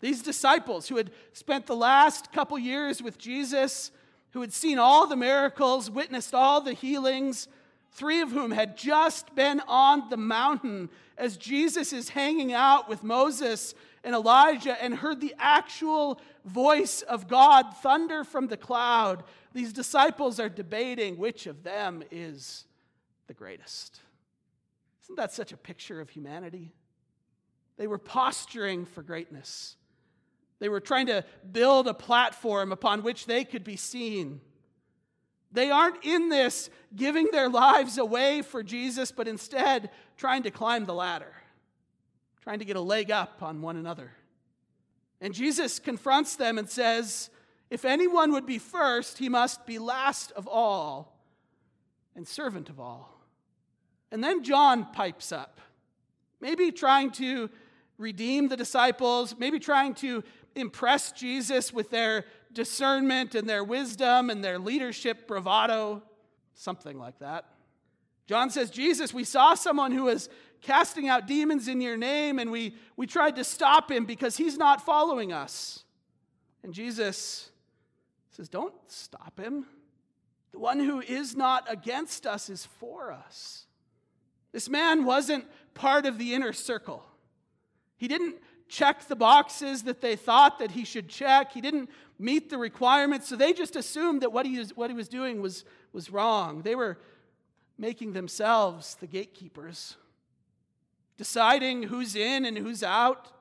These 0.00 0.22
disciples 0.22 0.88
who 0.88 0.96
had 0.96 1.10
spent 1.32 1.66
the 1.66 1.76
last 1.76 2.32
couple 2.32 2.58
years 2.58 3.02
with 3.02 3.18
Jesus 3.18 3.90
who 4.30 4.40
had 4.40 4.52
seen 4.52 4.78
all 4.78 5.06
the 5.06 5.16
miracles, 5.16 5.90
witnessed 5.90 6.34
all 6.34 6.60
the 6.60 6.72
healings, 6.72 7.48
three 7.92 8.20
of 8.20 8.30
whom 8.30 8.52
had 8.52 8.76
just 8.76 9.34
been 9.34 9.60
on 9.66 10.08
the 10.08 10.16
mountain 10.16 10.88
as 11.18 11.36
Jesus 11.36 11.92
is 11.92 12.10
hanging 12.10 12.52
out 12.52 12.88
with 12.88 13.02
Moses 13.02 13.74
and 14.04 14.14
Elijah 14.14 14.80
and 14.82 14.94
heard 14.94 15.20
the 15.20 15.34
actual 15.38 16.20
voice 16.44 17.02
of 17.02 17.28
God 17.28 17.76
thunder 17.82 18.24
from 18.24 18.46
the 18.46 18.56
cloud. 18.56 19.24
These 19.52 19.72
disciples 19.72 20.38
are 20.38 20.48
debating 20.48 21.18
which 21.18 21.46
of 21.46 21.64
them 21.64 22.02
is 22.10 22.64
the 23.26 23.34
greatest. 23.34 24.00
Isn't 25.02 25.16
that 25.16 25.32
such 25.32 25.52
a 25.52 25.56
picture 25.56 26.00
of 26.00 26.08
humanity? 26.08 26.72
They 27.76 27.88
were 27.88 27.98
posturing 27.98 28.86
for 28.86 29.02
greatness. 29.02 29.76
They 30.60 30.68
were 30.68 30.80
trying 30.80 31.06
to 31.06 31.24
build 31.50 31.88
a 31.88 31.94
platform 31.94 32.70
upon 32.70 33.02
which 33.02 33.26
they 33.26 33.44
could 33.44 33.64
be 33.64 33.76
seen. 33.76 34.40
They 35.50 35.70
aren't 35.70 36.04
in 36.04 36.28
this 36.28 36.70
giving 36.94 37.28
their 37.32 37.48
lives 37.48 37.98
away 37.98 38.42
for 38.42 38.62
Jesus, 38.62 39.10
but 39.10 39.26
instead 39.26 39.90
trying 40.16 40.44
to 40.44 40.50
climb 40.50 40.84
the 40.84 40.94
ladder, 40.94 41.32
trying 42.42 42.60
to 42.60 42.64
get 42.64 42.76
a 42.76 42.80
leg 42.80 43.10
up 43.10 43.42
on 43.42 43.62
one 43.62 43.76
another. 43.76 44.12
And 45.20 45.34
Jesus 45.34 45.78
confronts 45.78 46.36
them 46.36 46.58
and 46.58 46.68
says, 46.68 47.30
If 47.70 47.84
anyone 47.84 48.32
would 48.32 48.46
be 48.46 48.58
first, 48.58 49.18
he 49.18 49.28
must 49.28 49.66
be 49.66 49.78
last 49.78 50.30
of 50.32 50.46
all 50.46 51.16
and 52.14 52.28
servant 52.28 52.68
of 52.68 52.78
all. 52.78 53.18
And 54.12 54.22
then 54.22 54.44
John 54.44 54.92
pipes 54.92 55.32
up, 55.32 55.60
maybe 56.40 56.70
trying 56.70 57.10
to 57.12 57.48
redeem 57.98 58.48
the 58.48 58.56
disciples, 58.56 59.34
maybe 59.38 59.60
trying 59.60 59.94
to 59.94 60.24
impress 60.54 61.12
Jesus 61.12 61.72
with 61.72 61.90
their 61.90 62.24
discernment 62.52 63.34
and 63.34 63.48
their 63.48 63.64
wisdom 63.64 64.30
and 64.30 64.42
their 64.42 64.58
leadership 64.58 65.26
bravado, 65.26 66.02
something 66.54 66.98
like 66.98 67.18
that. 67.20 67.46
John 68.26 68.50
says, 68.50 68.70
Jesus, 68.70 69.12
we 69.12 69.24
saw 69.24 69.54
someone 69.54 69.92
who 69.92 70.04
was 70.04 70.28
casting 70.60 71.08
out 71.08 71.26
demons 71.26 71.68
in 71.68 71.80
your 71.80 71.96
name, 71.96 72.38
and 72.38 72.50
we, 72.50 72.74
we 72.96 73.06
tried 73.06 73.36
to 73.36 73.44
stop 73.44 73.90
him 73.90 74.04
because 74.04 74.36
he's 74.36 74.56
not 74.56 74.84
following 74.84 75.32
us. 75.32 75.84
And 76.62 76.74
Jesus 76.74 77.50
says, 78.30 78.48
Don't 78.48 78.74
stop 78.86 79.38
him. 79.38 79.66
The 80.52 80.58
one 80.58 80.80
who 80.80 81.00
is 81.00 81.36
not 81.36 81.64
against 81.68 82.26
us 82.26 82.50
is 82.50 82.66
for 82.66 83.12
us. 83.12 83.66
This 84.52 84.68
man 84.68 85.04
wasn't 85.04 85.46
part 85.74 86.06
of 86.06 86.18
the 86.18 86.34
inner 86.34 86.52
circle. 86.52 87.04
He 87.96 88.08
didn't 88.08 88.36
check 88.70 89.06
the 89.08 89.16
boxes 89.16 89.82
that 89.82 90.00
they 90.00 90.16
thought 90.16 90.60
that 90.60 90.70
he 90.70 90.84
should 90.84 91.08
check. 91.08 91.52
He 91.52 91.60
didn't 91.60 91.90
meet 92.18 92.48
the 92.48 92.56
requirements, 92.56 93.28
so 93.28 93.36
they 93.36 93.52
just 93.52 93.76
assumed 93.76 94.22
that 94.22 94.32
what 94.32 94.46
he 94.46 94.58
was, 94.58 94.76
what 94.76 94.88
he 94.88 94.96
was 94.96 95.08
doing 95.08 95.42
was, 95.42 95.64
was 95.92 96.10
wrong. 96.10 96.62
They 96.62 96.76
were 96.76 96.96
making 97.76 98.12
themselves 98.12 98.94
the 99.00 99.06
gatekeepers, 99.06 99.96
deciding 101.18 101.84
who's 101.84 102.14
in 102.14 102.44
and 102.44 102.56
who's 102.56 102.82
out, 102.82 103.32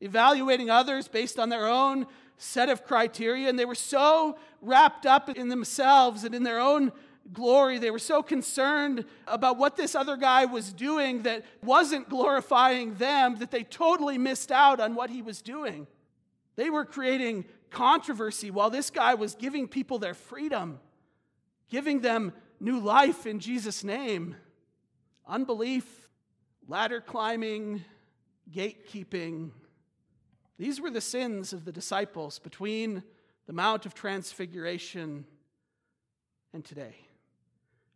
evaluating 0.00 0.70
others 0.70 1.08
based 1.08 1.38
on 1.38 1.50
their 1.50 1.66
own 1.66 2.06
set 2.38 2.68
of 2.68 2.84
criteria, 2.84 3.48
and 3.48 3.58
they 3.58 3.64
were 3.64 3.74
so 3.74 4.38
wrapped 4.62 5.04
up 5.04 5.28
in 5.28 5.48
themselves 5.48 6.24
and 6.24 6.34
in 6.34 6.44
their 6.44 6.60
own 6.60 6.92
glory. 7.32 7.78
They 7.78 7.90
were 7.90 7.98
so 7.98 8.22
concerned 8.22 9.04
about 9.26 9.58
what 9.58 9.76
this 9.76 9.94
other 9.94 10.16
guy 10.16 10.44
was 10.44 10.72
doing 10.72 11.22
that 11.22 11.44
wasn't 11.62 12.08
glorifying 12.08 12.94
them 12.94 13.36
that 13.38 13.50
they 13.50 13.64
totally 13.64 14.18
missed 14.18 14.50
out 14.50 14.80
on 14.80 14.94
what 14.94 15.10
he 15.10 15.22
was 15.22 15.42
doing. 15.42 15.86
They 16.56 16.70
were 16.70 16.84
creating 16.84 17.44
controversy 17.70 18.50
while 18.50 18.70
this 18.70 18.90
guy 18.90 19.14
was 19.14 19.34
giving 19.34 19.68
people 19.68 19.98
their 19.98 20.14
freedom, 20.14 20.80
giving 21.68 22.00
them 22.00 22.32
new 22.60 22.80
life 22.80 23.26
in 23.26 23.38
Jesus' 23.38 23.84
name. 23.84 24.36
Unbelief, 25.26 26.08
ladder 26.66 27.00
climbing, 27.00 27.84
gatekeeping. 28.50 29.50
These 30.58 30.80
were 30.80 30.90
the 30.90 31.00
sins 31.00 31.52
of 31.52 31.64
the 31.64 31.72
disciples 31.72 32.38
between 32.38 33.02
the 33.46 33.52
Mount 33.52 33.86
of 33.86 33.94
Transfiguration 33.94 35.24
and 36.52 36.64
today. 36.64 36.96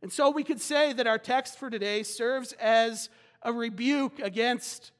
And 0.02 0.12
so 0.12 0.30
we 0.30 0.42
could 0.42 0.60
say 0.60 0.92
that 0.92 1.06
our 1.06 1.18
text 1.18 1.58
for 1.58 1.70
today 1.70 2.02
serves 2.02 2.52
as 2.54 3.08
a 3.42 3.52
rebuke 3.52 4.18
against 4.18 4.90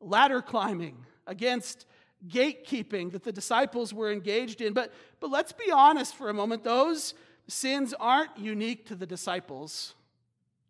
ladder 0.00 0.42
climbing, 0.42 0.96
against 1.26 1.86
gatekeeping 2.26 3.12
that 3.12 3.22
the 3.22 3.32
disciples 3.32 3.94
were 3.94 4.10
engaged 4.10 4.60
in. 4.60 4.72
But, 4.72 4.92
but 5.20 5.30
let's 5.30 5.52
be 5.52 5.70
honest 5.70 6.16
for 6.16 6.28
a 6.28 6.34
moment. 6.34 6.64
Those 6.64 7.14
sins 7.46 7.94
aren't 7.98 8.36
unique 8.36 8.86
to 8.86 8.96
the 8.96 9.06
disciples. 9.06 9.94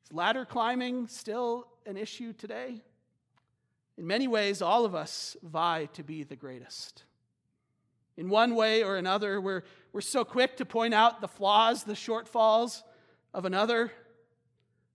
Is 0.05 0.13
ladder 0.13 0.45
climbing 0.45 1.09
still 1.09 1.69
an 1.87 1.97
issue 1.97 2.35
today? 2.35 2.83
In 3.97 4.07
many 4.07 4.29
ways, 4.29 4.61
all 4.61 4.85
of 4.85 4.95
us 4.95 5.37
vie 5.43 5.89
to 5.95 6.05
be 6.05 6.23
the 6.23 6.37
greatest. 6.37 7.05
In 8.19 8.29
one 8.29 8.55
way 8.55 8.83
or 8.83 8.97
another, 8.97 9.41
we're, 9.41 9.63
we're 9.93 10.01
so 10.03 10.25
quick 10.25 10.57
to 10.59 10.67
point 10.67 10.93
out 10.93 11.21
the 11.21 11.29
flaws, 11.29 11.85
the 11.85 11.95
shortfalls 11.95 12.83
of 13.35 13.45
another, 13.45 13.93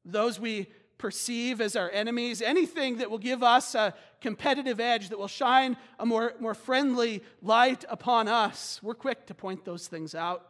those 0.05 0.39
we 0.39 0.67
perceive 0.97 1.59
as 1.59 1.75
our 1.75 1.89
enemies, 1.91 2.41
anything 2.41 2.97
that 2.97 3.11
will 3.11 3.17
give 3.17 3.43
us 3.43 3.75
a 3.75 3.93
competitive 4.21 4.79
edge, 4.79 5.09
that 5.09 5.19
will 5.19 5.27
shine 5.27 5.75
a 5.99 6.05
more, 6.05 6.33
more 6.39 6.53
friendly 6.53 7.21
light 7.41 7.83
upon 7.89 8.27
us, 8.27 8.79
we're 8.81 8.93
quick 8.93 9.25
to 9.27 9.33
point 9.33 9.65
those 9.65 9.87
things 9.87 10.15
out. 10.15 10.47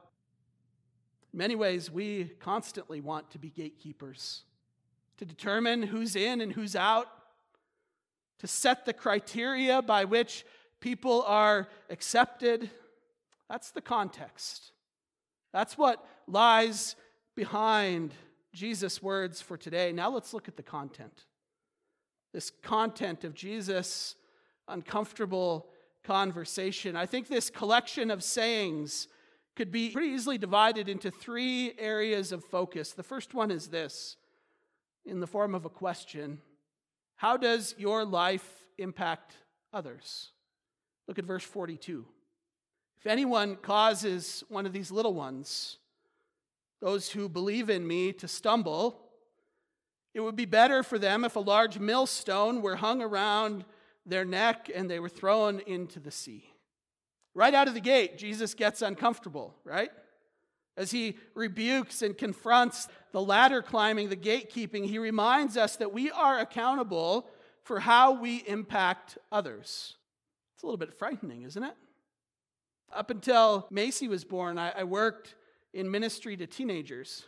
In 1.33 1.39
many 1.39 1.55
ways, 1.55 1.89
we 1.89 2.25
constantly 2.39 3.01
want 3.01 3.31
to 3.31 3.39
be 3.39 3.49
gatekeepers, 3.49 4.43
to 5.17 5.25
determine 5.25 5.81
who's 5.81 6.15
in 6.15 6.39
and 6.39 6.53
who's 6.53 6.75
out, 6.75 7.07
to 8.39 8.47
set 8.47 8.85
the 8.85 8.93
criteria 8.93 9.81
by 9.81 10.05
which 10.05 10.45
people 10.79 11.23
are 11.23 11.67
accepted. 11.89 12.69
That's 13.49 13.71
the 13.71 13.81
context. 13.81 14.71
That's 15.51 15.77
what 15.77 16.05
lies 16.27 16.95
behind 17.35 18.13
Jesus' 18.53 19.01
words 19.01 19.41
for 19.41 19.57
today. 19.57 19.91
Now 19.91 20.09
let's 20.09 20.33
look 20.33 20.47
at 20.47 20.57
the 20.57 20.63
content. 20.63 21.25
This 22.33 22.51
content 22.61 23.23
of 23.23 23.33
Jesus' 23.33 24.15
uncomfortable 24.67 25.67
conversation. 26.03 26.95
I 26.95 27.05
think 27.05 27.27
this 27.27 27.49
collection 27.49 28.11
of 28.11 28.23
sayings 28.23 29.07
could 29.55 29.71
be 29.71 29.89
pretty 29.89 30.09
easily 30.09 30.37
divided 30.37 30.89
into 30.89 31.11
three 31.11 31.73
areas 31.77 32.31
of 32.31 32.43
focus. 32.43 32.91
The 32.91 33.03
first 33.03 33.33
one 33.33 33.51
is 33.51 33.67
this 33.67 34.17
in 35.05 35.19
the 35.19 35.27
form 35.27 35.53
of 35.53 35.65
a 35.65 35.69
question 35.69 36.39
How 37.15 37.37
does 37.37 37.75
your 37.77 38.05
life 38.05 38.47
impact 38.77 39.37
others? 39.71 40.31
Look 41.07 41.19
at 41.19 41.25
verse 41.25 41.43
42. 41.43 42.05
If 42.99 43.07
anyone 43.07 43.57
causes 43.57 44.43
one 44.47 44.65
of 44.65 44.73
these 44.73 44.91
little 44.91 45.13
ones, 45.13 45.77
those 46.83 47.11
who 47.11 47.29
believe 47.29 47.69
in 47.69 47.87
me 47.87 48.11
to 48.11 48.27
stumble. 48.27 48.99
It 50.13 50.19
would 50.19 50.35
be 50.35 50.43
better 50.43 50.83
for 50.83 50.99
them 50.99 51.23
if 51.23 51.37
a 51.37 51.39
large 51.39 51.79
millstone 51.79 52.61
were 52.61 52.75
hung 52.75 53.01
around 53.01 53.63
their 54.05 54.25
neck 54.25 54.69
and 54.73 54.91
they 54.91 54.99
were 54.99 55.07
thrown 55.07 55.61
into 55.61 56.01
the 56.01 56.11
sea. 56.11 56.43
Right 57.33 57.53
out 57.53 57.69
of 57.69 57.73
the 57.73 57.79
gate, 57.79 58.17
Jesus 58.17 58.53
gets 58.53 58.81
uncomfortable, 58.81 59.55
right? 59.63 59.91
As 60.75 60.91
he 60.91 61.17
rebukes 61.35 62.01
and 62.01 62.17
confronts 62.17 62.89
the 63.13 63.21
ladder 63.21 63.61
climbing, 63.61 64.09
the 64.09 64.17
gatekeeping, 64.17 64.85
he 64.85 64.99
reminds 64.99 65.55
us 65.55 65.77
that 65.77 65.93
we 65.93 66.11
are 66.11 66.39
accountable 66.39 67.29
for 67.63 67.79
how 67.79 68.11
we 68.11 68.43
impact 68.45 69.17
others. 69.31 69.95
It's 70.53 70.63
a 70.63 70.65
little 70.65 70.75
bit 70.75 70.93
frightening, 70.93 71.43
isn't 71.43 71.63
it? 71.63 71.75
Up 72.93 73.09
until 73.09 73.67
Macy 73.71 74.09
was 74.09 74.25
born, 74.25 74.57
I, 74.57 74.71
I 74.71 74.83
worked 74.83 75.35
in 75.73 75.89
ministry 75.89 76.37
to 76.37 76.47
teenagers. 76.47 77.23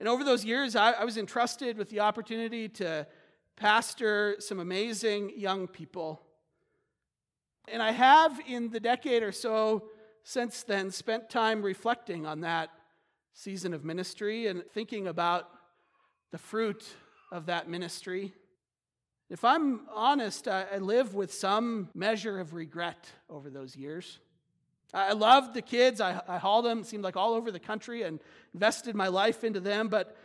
And 0.00 0.08
over 0.08 0.24
those 0.24 0.44
years, 0.44 0.76
I, 0.76 0.92
I 0.92 1.04
was 1.04 1.16
entrusted 1.16 1.76
with 1.76 1.90
the 1.90 2.00
opportunity 2.00 2.68
to 2.70 3.06
pastor 3.56 4.36
some 4.38 4.60
amazing 4.60 5.32
young 5.36 5.66
people. 5.66 6.20
And 7.66 7.82
I 7.82 7.90
have, 7.90 8.40
in 8.46 8.70
the 8.70 8.80
decade 8.80 9.22
or 9.22 9.32
so 9.32 9.84
since 10.22 10.62
then, 10.62 10.90
spent 10.90 11.30
time 11.30 11.62
reflecting 11.62 12.26
on 12.26 12.40
that 12.40 12.70
season 13.32 13.72
of 13.74 13.84
ministry 13.84 14.46
and 14.46 14.62
thinking 14.72 15.06
about 15.06 15.48
the 16.30 16.38
fruit 16.38 16.84
of 17.32 17.46
that 17.46 17.68
ministry. 17.68 18.32
If 19.30 19.44
I'm 19.44 19.82
honest, 19.94 20.48
I, 20.48 20.66
I 20.74 20.78
live 20.78 21.14
with 21.14 21.32
some 21.32 21.88
measure 21.94 22.40
of 22.40 22.54
regret 22.54 23.10
over 23.28 23.50
those 23.50 23.76
years. 23.76 24.18
I 24.94 25.12
loved 25.12 25.54
the 25.54 25.62
kids. 25.62 26.00
I, 26.00 26.20
I 26.26 26.38
hauled 26.38 26.64
them, 26.64 26.82
seemed 26.82 27.04
like 27.04 27.16
all 27.16 27.34
over 27.34 27.50
the 27.50 27.60
country, 27.60 28.02
and 28.02 28.20
invested 28.54 28.94
my 28.94 29.08
life 29.08 29.44
into 29.44 29.60
them. 29.60 29.88
But 29.88 30.16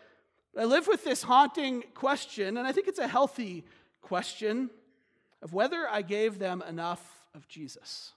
I 0.57 0.63
live 0.65 0.87
with 0.87 1.03
this 1.03 1.23
haunting 1.23 1.83
question, 1.93 2.57
and 2.57 2.65
I 2.65 2.71
think 2.71 2.87
it's 2.87 2.99
a 2.99 3.07
healthy 3.07 3.65
question 4.01 4.69
of 5.41 5.53
whether 5.53 5.87
I 5.89 6.01
gave 6.01 6.39
them 6.39 6.63
enough 6.67 7.01
of 7.35 7.47
Jesus. 7.47 8.13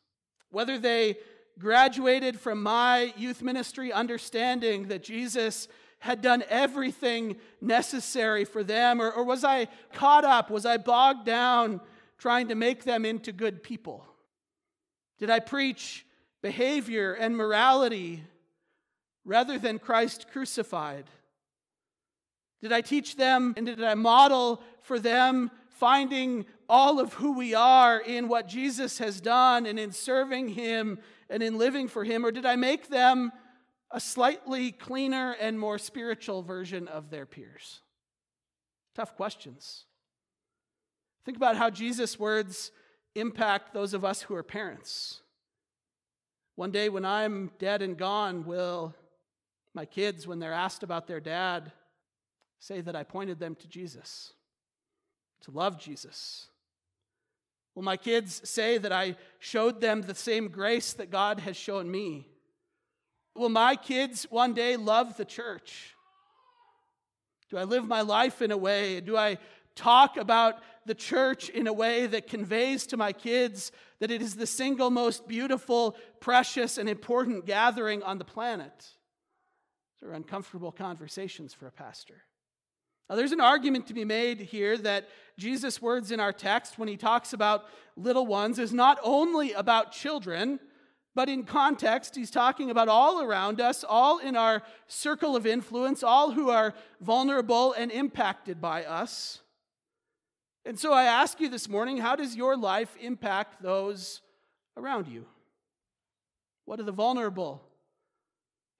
Whether 0.50 0.78
they 0.78 1.16
graduated 1.59 2.38
from 2.38 2.62
my 2.62 3.12
youth 3.16 3.42
ministry 3.42 3.92
understanding 3.92 4.88
that 4.88 5.02
Jesus 5.02 5.68
had 5.98 6.22
done 6.22 6.44
everything 6.48 7.37
necessary 7.61 8.44
for 8.44 8.62
them, 8.62 9.00
or, 9.00 9.11
or 9.11 9.24
was 9.24 9.42
I 9.42 9.66
caught 9.92 10.24
up? 10.24 10.50
Was 10.50 10.64
I 10.64 10.76
bogged 10.76 11.26
down 11.26 11.80
trying 12.18 12.48
to 12.48 12.54
make 12.54 12.85
them 12.85 13.04
into 13.04 13.32
good 13.32 13.62
people? 13.62 14.06
Did 15.18 15.30
I 15.30 15.40
preach 15.40 16.05
behavior 16.46 17.12
and 17.12 17.37
morality 17.37 18.22
rather 19.24 19.59
than 19.59 19.80
Christ 19.80 20.26
crucified? 20.30 21.06
Did 22.62 22.72
I 22.72 22.82
teach 22.82 23.16
them 23.16 23.52
and 23.56 23.66
did 23.66 23.82
I 23.82 23.94
model 23.94 24.62
for 24.82 25.00
them 25.00 25.50
finding 25.70 26.46
all 26.68 27.00
of 27.00 27.14
who 27.14 27.32
we 27.32 27.52
are 27.52 27.98
in 27.98 28.28
what 28.28 28.46
Jesus 28.46 28.98
has 28.98 29.20
done 29.20 29.66
and 29.66 29.76
in 29.76 29.90
serving 29.90 30.50
Him 30.50 31.00
and 31.28 31.42
in 31.42 31.59
living 31.59 31.88
for 31.88 32.04
Him? 32.04 32.24
Or 32.24 32.30
did 32.30 32.46
I 32.46 32.54
make 32.54 32.90
them 32.90 33.32
a 33.90 33.98
slightly 33.98 34.70
cleaner 34.70 35.32
and 35.40 35.59
more 35.59 35.78
spiritual 35.78 36.42
version 36.42 36.87
of 36.87 37.11
their 37.11 37.26
peers? 37.26 37.80
Tough 38.94 39.16
questions. 39.16 39.87
Think 41.24 41.37
about 41.37 41.56
how 41.56 41.70
Jesus' 41.70 42.20
words 42.20 42.70
impact 43.16 43.74
those 43.74 43.94
of 43.94 44.04
us 44.04 44.22
who 44.22 44.37
are 44.37 44.44
parents. 44.44 45.22
One 46.56 46.70
day 46.70 46.88
when 46.88 47.04
I'm 47.04 47.50
dead 47.58 47.82
and 47.82 47.96
gone, 47.96 48.44
will 48.44 48.94
my 49.74 49.84
kids, 49.84 50.26
when 50.26 50.38
they're 50.38 50.54
asked 50.54 50.82
about 50.82 51.06
their 51.06 51.20
dad, 51.20 51.70
say 52.58 52.80
that 52.80 52.96
I 52.96 53.02
pointed 53.02 53.38
them 53.38 53.54
to 53.56 53.68
Jesus, 53.68 54.32
to 55.42 55.50
love 55.50 55.78
Jesus? 55.78 56.46
Will 57.74 57.82
my 57.82 57.98
kids 57.98 58.40
say 58.48 58.78
that 58.78 58.90
I 58.90 59.16
showed 59.38 59.82
them 59.82 60.00
the 60.00 60.14
same 60.14 60.48
grace 60.48 60.94
that 60.94 61.10
God 61.10 61.40
has 61.40 61.58
shown 61.58 61.90
me? 61.90 62.26
Will 63.34 63.50
my 63.50 63.76
kids 63.76 64.26
one 64.30 64.54
day 64.54 64.76
love 64.76 65.18
the 65.18 65.26
church? 65.26 65.94
Do 67.50 67.58
I 67.58 67.64
live 67.64 67.86
my 67.86 68.00
life 68.00 68.40
in 68.40 68.50
a 68.50 68.56
way? 68.56 69.00
Do 69.00 69.14
I 69.14 69.36
talk 69.74 70.16
about 70.16 70.54
the 70.87 70.94
church 70.94 71.49
in 71.49 71.66
a 71.66 71.72
way 71.72 72.07
that 72.07 72.29
conveys 72.29 72.87
to 72.87 72.96
my 72.96 73.12
kids 73.12 73.72
that 73.99 74.11
it 74.11 74.22
is 74.22 74.37
the 74.37 74.46
single 74.46 74.90
most 74.90 75.27
beautiful, 75.27 75.96
precious, 76.20 76.79
and 76.79 76.88
important 76.88 77.44
gathering 77.44 78.03
on 78.03 78.18
the 78.18 78.25
planet. 78.25 78.92
These 79.94 80.09
are 80.09 80.12
uncomfortable 80.12 80.72
conversations 80.72 81.53
for 81.53 81.66
a 81.66 81.72
pastor. 81.72 82.22
Now, 83.09 83.16
there's 83.16 83.33
an 83.33 83.40
argument 83.40 83.87
to 83.87 83.94
be 83.94 84.05
made 84.05 84.40
here 84.40 84.77
that 84.79 85.09
Jesus' 85.38 85.81
words 85.81 86.11
in 86.11 86.18
our 86.18 86.33
text, 86.33 86.79
when 86.79 86.88
he 86.88 86.96
talks 86.96 87.33
about 87.33 87.66
little 87.96 88.27
ones, 88.27 88.59
is 88.59 88.72
not 88.72 88.99
only 89.03 89.53
about 89.53 89.92
children, 89.92 90.59
but 91.14 91.29
in 91.29 91.44
context, 91.44 92.14
he's 92.14 92.31
talking 92.31 92.70
about 92.70 92.88
all 92.88 93.22
around 93.22 93.61
us, 93.61 93.85
all 93.88 94.18
in 94.18 94.37
our 94.37 94.62
circle 94.87 95.35
of 95.35 95.46
influence, 95.46 96.03
all 96.03 96.33
who 96.33 96.51
are 96.51 96.75
vulnerable 97.01 97.72
and 97.72 97.90
impacted 97.90 98.61
by 98.61 98.85
us. 98.85 99.40
And 100.66 100.76
so 100.76 100.92
I 100.92 101.05
ask 101.05 101.40
you 101.40 101.48
this 101.48 101.68
morning 101.68 101.98
how 101.98 102.16
does 102.16 102.35
your 102.35 102.57
life 102.57 102.96
impact 103.00 103.62
those 103.62 104.20
around 104.76 105.07
you? 105.07 105.24
What 106.64 106.76
do 106.76 106.83
the 106.83 106.90
vulnerable, 106.90 107.62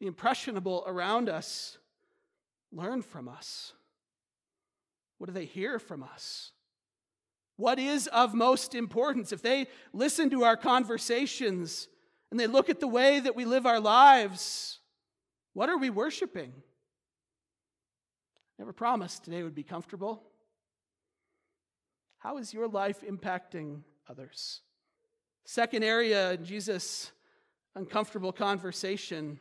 the 0.01 0.09
impressionable 0.09 0.83
around 0.85 1.29
us 1.29 1.79
learn 2.73 3.03
from 3.03 3.29
us? 3.29 3.73
What 5.19 5.29
do 5.29 5.33
they 5.33 5.45
hear 5.45 5.79
from 5.79 6.03
us? 6.03 6.51
What 7.57 7.79
is 7.79 8.09
of 8.09 8.35
most 8.35 8.75
importance? 8.75 9.31
If 9.31 9.41
they 9.41 9.69
listen 9.93 10.29
to 10.31 10.43
our 10.43 10.57
conversations 10.57 11.87
and 12.33 12.41
they 12.41 12.49
look 12.49 12.69
at 12.69 12.81
the 12.81 12.89
way 12.89 13.21
that 13.21 13.37
we 13.37 13.45
live 13.45 13.65
our 13.65 13.81
lives, 13.81 14.81
what 15.55 15.69
are 15.69 15.79
we 15.79 15.91
worshiping? 15.91 16.53
Never 18.59 18.73
promised 18.73 19.23
today 19.23 19.45
would 19.45 19.55
be 19.55 19.63
comfortable. 19.63 20.25
How 22.27 22.39
is 22.39 22.53
your 22.53 22.67
life 22.67 23.05
impacting 23.09 23.83
others? 24.11 24.61
Second 25.45 25.85
area 25.85 26.33
in 26.33 26.45
Jesus' 26.45 27.13
uncomfortable 27.77 28.33
conversation 28.33 29.39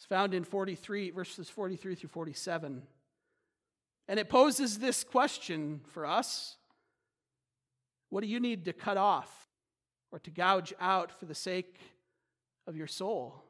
is 0.00 0.06
found 0.06 0.32
in 0.32 0.42
43, 0.42 1.10
verses 1.10 1.50
43 1.50 1.94
through 1.94 2.08
47. 2.08 2.82
And 4.08 4.18
it 4.18 4.30
poses 4.30 4.78
this 4.78 5.04
question 5.04 5.82
for 5.88 6.06
us 6.06 6.56
What 8.08 8.22
do 8.22 8.26
you 8.26 8.40
need 8.40 8.64
to 8.64 8.72
cut 8.72 8.96
off 8.96 9.50
or 10.10 10.18
to 10.20 10.30
gouge 10.30 10.72
out 10.80 11.12
for 11.12 11.26
the 11.26 11.34
sake 11.34 11.78
of 12.66 12.74
your 12.74 12.86
soul 12.86 13.44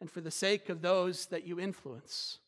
and 0.00 0.08
for 0.08 0.20
the 0.20 0.30
sake 0.30 0.68
of 0.68 0.82
those 0.82 1.26
that 1.26 1.44
you 1.44 1.58
influence? 1.58 2.38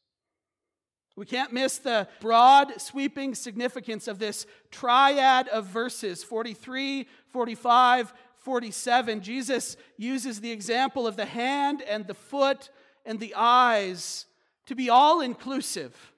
We 1.18 1.26
can't 1.26 1.52
miss 1.52 1.78
the 1.78 2.06
broad, 2.20 2.80
sweeping 2.80 3.34
significance 3.34 4.06
of 4.06 4.20
this 4.20 4.46
triad 4.70 5.48
of 5.48 5.66
verses 5.66 6.22
43, 6.22 7.08
45, 7.26 8.14
47. 8.36 9.20
Jesus 9.20 9.76
uses 9.96 10.40
the 10.40 10.52
example 10.52 11.08
of 11.08 11.16
the 11.16 11.24
hand 11.24 11.82
and 11.82 12.06
the 12.06 12.14
foot 12.14 12.70
and 13.04 13.18
the 13.18 13.34
eyes 13.34 14.26
to 14.66 14.76
be 14.76 14.90
all 14.90 15.20
inclusive, 15.20 16.12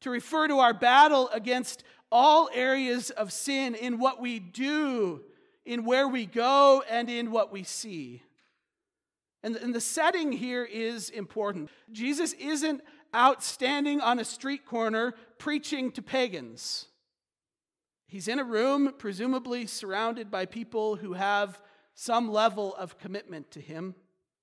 to 0.00 0.10
refer 0.10 0.48
to 0.48 0.58
our 0.58 0.74
battle 0.74 1.28
against 1.32 1.84
all 2.10 2.50
areas 2.52 3.10
of 3.10 3.32
sin 3.32 3.76
in 3.76 4.00
what 4.00 4.20
we 4.20 4.40
do, 4.40 5.22
in 5.64 5.84
where 5.84 6.08
we 6.08 6.26
go, 6.26 6.82
and 6.90 7.08
in 7.08 7.30
what 7.30 7.52
we 7.52 7.62
see. 7.62 8.20
And, 9.44 9.74
the 9.74 9.80
setting 9.80 10.32
here 10.32 10.64
is 10.64 11.10
important. 11.10 11.68
Jesus 11.92 12.32
isn't 12.32 12.80
outstanding 13.14 14.00
on 14.00 14.18
a 14.18 14.24
street 14.24 14.66
corner 14.66 15.14
preaching 15.38 15.90
to 15.92 16.02
pagans. 16.02 16.86
He's 18.06 18.28
in 18.28 18.38
a 18.38 18.44
room, 18.44 18.94
presumably 18.98 19.66
surrounded 19.66 20.30
by 20.30 20.46
people 20.46 20.96
who 20.96 21.14
have 21.14 21.60
some 21.94 22.30
level 22.30 22.74
of 22.76 22.98
commitment 22.98 23.50
to 23.52 23.60
him, 23.60 23.94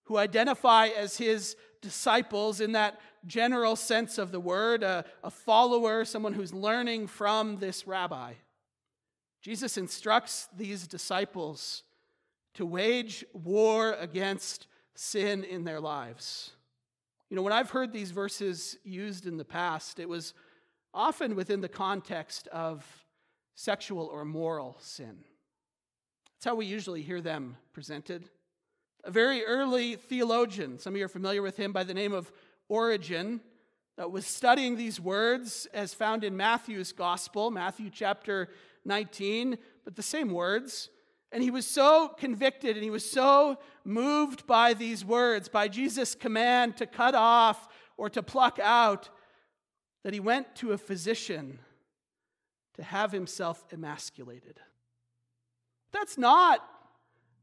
who 0.04 0.18
identify 0.18 0.88
as 0.88 1.18
his 1.18 1.56
disciples 1.82 2.62
in 2.62 2.74
that 2.74 3.00
general 3.26 3.76
sense 3.76 4.18
of 4.18 4.32
the 4.32 4.40
word, 4.40 4.84
a, 4.84 5.06
a, 5.24 5.30
follower, 5.30 6.06
someone 6.06 6.34
who's 6.34 6.54
learning 6.54 7.08
from 7.08 7.58
this 7.58 7.88
rabbi. 7.88 8.34
Jesus 9.42 9.78
instructs 9.78 10.48
these 10.56 10.88
disciples 10.88 11.84
to 12.54 12.66
wage 12.66 13.26
war 13.34 13.94
against 13.94 14.68
sin 14.96 15.44
in 15.44 15.64
their 15.64 15.80
lives. 15.80 16.52
You 17.32 17.38
know, 17.38 17.44
when 17.44 17.54
I've 17.54 17.70
heard 17.70 17.94
these 17.94 18.12
verses 18.12 18.78
used 18.84 19.26
in 19.26 19.38
the 19.38 19.46
past, 19.46 20.02
it 20.02 20.10
was 20.10 20.34
often 20.94 21.34
within 21.34 21.62
the 21.62 21.70
context 21.70 22.50
of 22.50 22.86
sexual 23.56 24.08
or 24.08 24.26
moral 24.26 24.76
sin. 24.82 25.24
That's 26.36 26.44
how 26.44 26.56
we 26.56 26.66
usually 26.66 27.02
hear 27.02 27.22
them 27.22 27.56
presented. 27.72 28.30
A 29.06 29.12
very 29.12 29.46
early 29.46 29.96
theologian, 29.96 30.78
some 30.78 30.94
of 30.94 31.00
you 31.00 31.06
are 31.06 31.08
familiar 31.08 31.42
with 31.42 31.56
him 31.56 31.72
by 31.72 31.86
the 31.86 31.94
name 31.94 32.12
of 32.12 32.34
Origen, 32.68 33.40
was 33.98 34.26
studying 34.26 34.76
these 34.76 35.00
words 35.00 35.70
as 35.74 35.94
found 35.94 36.26
in 36.26 36.36
Matthew's 36.36 36.92
gospel, 36.92 37.50
Matthew 37.50 37.90
chapter 37.90 38.50
19, 38.84 39.58
but 39.86 39.96
the 39.96 40.04
same 40.04 40.32
words. 40.32 40.90
And 41.32 41.42
he 41.42 41.52
was 41.52 41.66
so 41.66 42.10
convicted 42.18 42.76
and 42.76 42.84
he 42.84 42.90
was 42.90 43.10
so 43.10 43.58
moved 43.86 44.46
by 44.46 44.74
these 44.74 45.06
words, 45.06 45.48
by 45.48 45.68
Jesus' 45.68 46.14
command 46.14 46.78
to 46.78 46.86
cut 46.86 47.16
off 47.16 47.68
or 47.98 48.10
to 48.10 48.22
pluck 48.22 48.60
out, 48.60 49.10
that 50.04 50.14
he 50.14 50.20
went 50.20 50.56
to 50.56 50.72
a 50.72 50.78
physician 50.78 51.60
to 52.74 52.84
have 52.84 53.12
himself 53.12 53.64
emasculated. 53.72 54.60
That's 55.92 56.18
not 56.18 56.68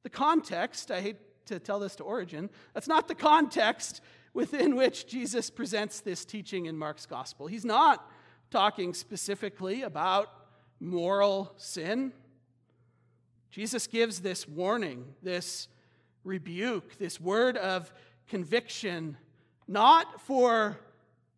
the 0.03 0.11
context. 0.11 0.91
I 0.91 1.01
hate 1.01 1.47
to 1.47 1.59
tell 1.59 1.79
this 1.79 1.97
to 1.97 2.05
Origen. 2.05 2.51
That's 2.75 2.89
not 2.89 3.09
the 3.09 3.15
context 3.15 4.01
within 4.35 4.77
which 4.77 5.07
Jesus 5.07 5.51
presents 5.51 6.01
this 6.01 6.25
teaching 6.25 6.67
in 6.67 6.77
Mark's 6.77 7.07
gospel. 7.07 7.47
He's 7.47 7.65
not 7.65 8.11
talking 8.51 8.95
specifically 8.95 9.83
about 9.83 10.29
moral 10.81 11.53
sin. 11.57 12.13
Jesus 13.51 13.87
gives 13.87 14.21
this 14.21 14.47
warning, 14.47 15.15
this 15.23 15.69
rebuke, 16.25 16.99
this 16.99 17.21
word 17.21 17.57
of 17.57 17.93
conviction, 18.29 19.17
not 19.67 20.21
for 20.21 20.79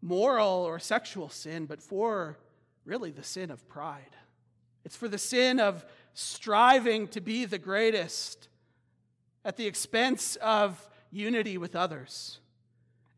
moral 0.03 0.65
or 0.65 0.79
sexual 0.79 1.29
sin, 1.29 1.67
but 1.67 1.83
for 1.83 2.39
really 2.85 3.11
the 3.11 3.23
sin 3.23 3.51
of 3.51 3.69
pride. 3.69 4.17
It's 4.85 4.97
for 4.97 5.09
the 5.09 5.19
sin 5.19 5.61
of 5.61 5.85
striving 6.15 7.09
to 7.09 7.21
be 7.21 7.45
the 7.45 7.59
greatest 7.59 8.49
at 9.45 9.57
the 9.57 9.67
expense 9.67 10.37
of 10.37 10.89
unity 11.11 11.59
with 11.59 11.77
others. 11.77 12.41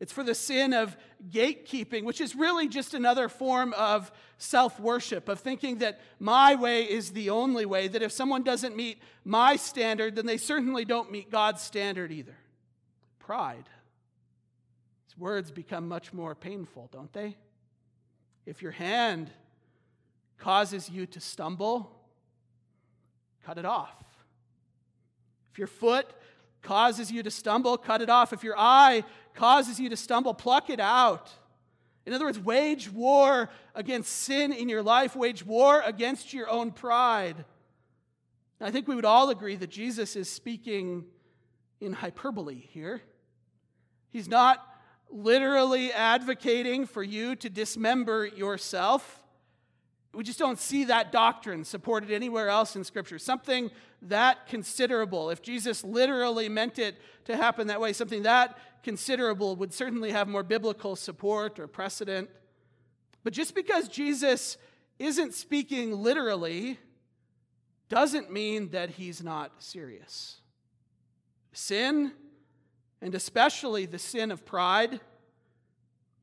It's 0.02 0.12
for 0.12 0.24
the 0.24 0.34
sin 0.34 0.72
of 0.72 0.96
gatekeeping, 1.30 2.02
which 2.02 2.20
is 2.20 2.34
really 2.34 2.66
just 2.66 2.92
another 2.92 3.28
form 3.28 3.72
of 3.74 4.10
self 4.36 4.80
worship, 4.80 5.28
of 5.28 5.38
thinking 5.38 5.78
that 5.78 6.00
my 6.18 6.56
way 6.56 6.82
is 6.82 7.12
the 7.12 7.30
only 7.30 7.64
way, 7.66 7.86
that 7.86 8.02
if 8.02 8.10
someone 8.10 8.42
doesn't 8.42 8.74
meet 8.74 9.00
my 9.24 9.54
standard, 9.54 10.16
then 10.16 10.26
they 10.26 10.38
certainly 10.38 10.84
don't 10.84 11.12
meet 11.12 11.30
God's 11.30 11.62
standard 11.62 12.10
either. 12.10 12.34
Pride. 13.20 13.68
These 15.06 15.16
words 15.18 15.52
become 15.52 15.86
much 15.86 16.12
more 16.12 16.34
painful, 16.34 16.88
don't 16.92 17.12
they? 17.12 17.36
If 18.44 18.60
your 18.60 18.72
hand 18.72 19.30
causes 20.36 20.90
you 20.90 21.06
to 21.06 21.20
stumble, 21.20 21.92
cut 23.46 23.56
it 23.56 23.64
off. 23.64 24.02
If 25.52 25.58
your 25.58 25.68
foot 25.68 26.10
causes 26.62 27.10
you 27.10 27.22
to 27.22 27.30
stumble, 27.30 27.76
cut 27.76 28.00
it 28.00 28.08
off. 28.08 28.32
If 28.32 28.44
your 28.44 28.58
eye 28.58 29.04
causes 29.34 29.80
you 29.80 29.88
to 29.88 29.96
stumble, 29.96 30.34
pluck 30.34 30.70
it 30.70 30.80
out. 30.80 31.30
In 32.06 32.12
other 32.12 32.24
words, 32.24 32.38
wage 32.38 32.90
war 32.90 33.48
against 33.74 34.12
sin 34.12 34.52
in 34.52 34.68
your 34.68 34.82
life, 34.82 35.14
wage 35.14 35.44
war 35.44 35.82
against 35.84 36.32
your 36.32 36.48
own 36.50 36.72
pride. 36.72 37.44
I 38.60 38.70
think 38.70 38.86
we 38.86 38.94
would 38.94 39.04
all 39.04 39.30
agree 39.30 39.56
that 39.56 39.70
Jesus 39.70 40.14
is 40.14 40.30
speaking 40.30 41.04
in 41.80 41.92
hyperbole 41.92 42.54
here. 42.54 43.02
He's 44.10 44.28
not 44.28 44.64
literally 45.10 45.92
advocating 45.92 46.86
for 46.86 47.02
you 47.02 47.34
to 47.36 47.50
dismember 47.50 48.26
yourself. 48.26 49.21
We 50.14 50.24
just 50.24 50.38
don't 50.38 50.58
see 50.58 50.84
that 50.84 51.10
doctrine 51.10 51.64
supported 51.64 52.10
anywhere 52.10 52.48
else 52.48 52.76
in 52.76 52.84
Scripture. 52.84 53.18
Something 53.18 53.70
that 54.02 54.46
considerable, 54.46 55.30
if 55.30 55.40
Jesus 55.40 55.84
literally 55.84 56.48
meant 56.48 56.78
it 56.78 56.96
to 57.24 57.36
happen 57.36 57.68
that 57.68 57.80
way, 57.80 57.94
something 57.94 58.22
that 58.24 58.58
considerable 58.82 59.56
would 59.56 59.72
certainly 59.72 60.10
have 60.10 60.28
more 60.28 60.42
biblical 60.42 60.96
support 60.96 61.58
or 61.58 61.66
precedent. 61.66 62.28
But 63.24 63.32
just 63.32 63.54
because 63.54 63.88
Jesus 63.88 64.58
isn't 64.98 65.32
speaking 65.32 65.92
literally 65.92 66.78
doesn't 67.88 68.30
mean 68.30 68.70
that 68.70 68.90
he's 68.90 69.22
not 69.22 69.62
serious. 69.62 70.40
Sin, 71.52 72.12
and 73.00 73.14
especially 73.14 73.86
the 73.86 73.98
sin 73.98 74.30
of 74.30 74.44
pride, 74.44 75.00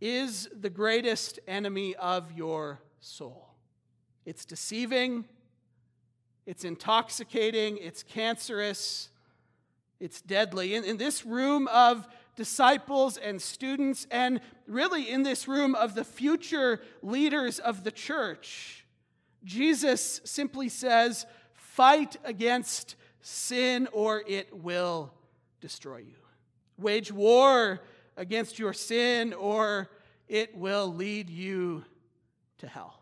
is 0.01 0.47
the 0.57 0.69
greatest 0.69 1.39
enemy 1.47 1.95
of 1.95 2.31
your 2.31 2.79
soul. 2.99 3.48
It's 4.25 4.45
deceiving, 4.45 5.25
it's 6.45 6.63
intoxicating, 6.63 7.77
it's 7.77 8.03
cancerous, 8.03 9.09
it's 9.99 10.21
deadly. 10.21 10.75
In, 10.75 10.83
in 10.83 10.97
this 10.97 11.25
room 11.25 11.67
of 11.67 12.07
disciples 12.35 13.17
and 13.17 13.41
students, 13.41 14.07
and 14.09 14.39
really 14.67 15.09
in 15.09 15.23
this 15.23 15.47
room 15.47 15.75
of 15.75 15.95
the 15.95 16.03
future 16.03 16.81
leaders 17.01 17.59
of 17.59 17.83
the 17.83 17.91
church, 17.91 18.85
Jesus 19.43 20.21
simply 20.23 20.69
says, 20.69 21.25
Fight 21.53 22.17
against 22.23 22.95
sin 23.21 23.87
or 23.91 24.23
it 24.27 24.55
will 24.55 25.13
destroy 25.61 25.97
you. 25.97 26.15
Wage 26.77 27.11
war 27.11 27.81
against 28.17 28.59
your 28.59 28.73
sin 28.73 29.33
or 29.33 29.89
it 30.27 30.55
will 30.55 30.93
lead 30.93 31.29
you 31.29 31.83
to 32.59 32.67
hell. 32.67 32.98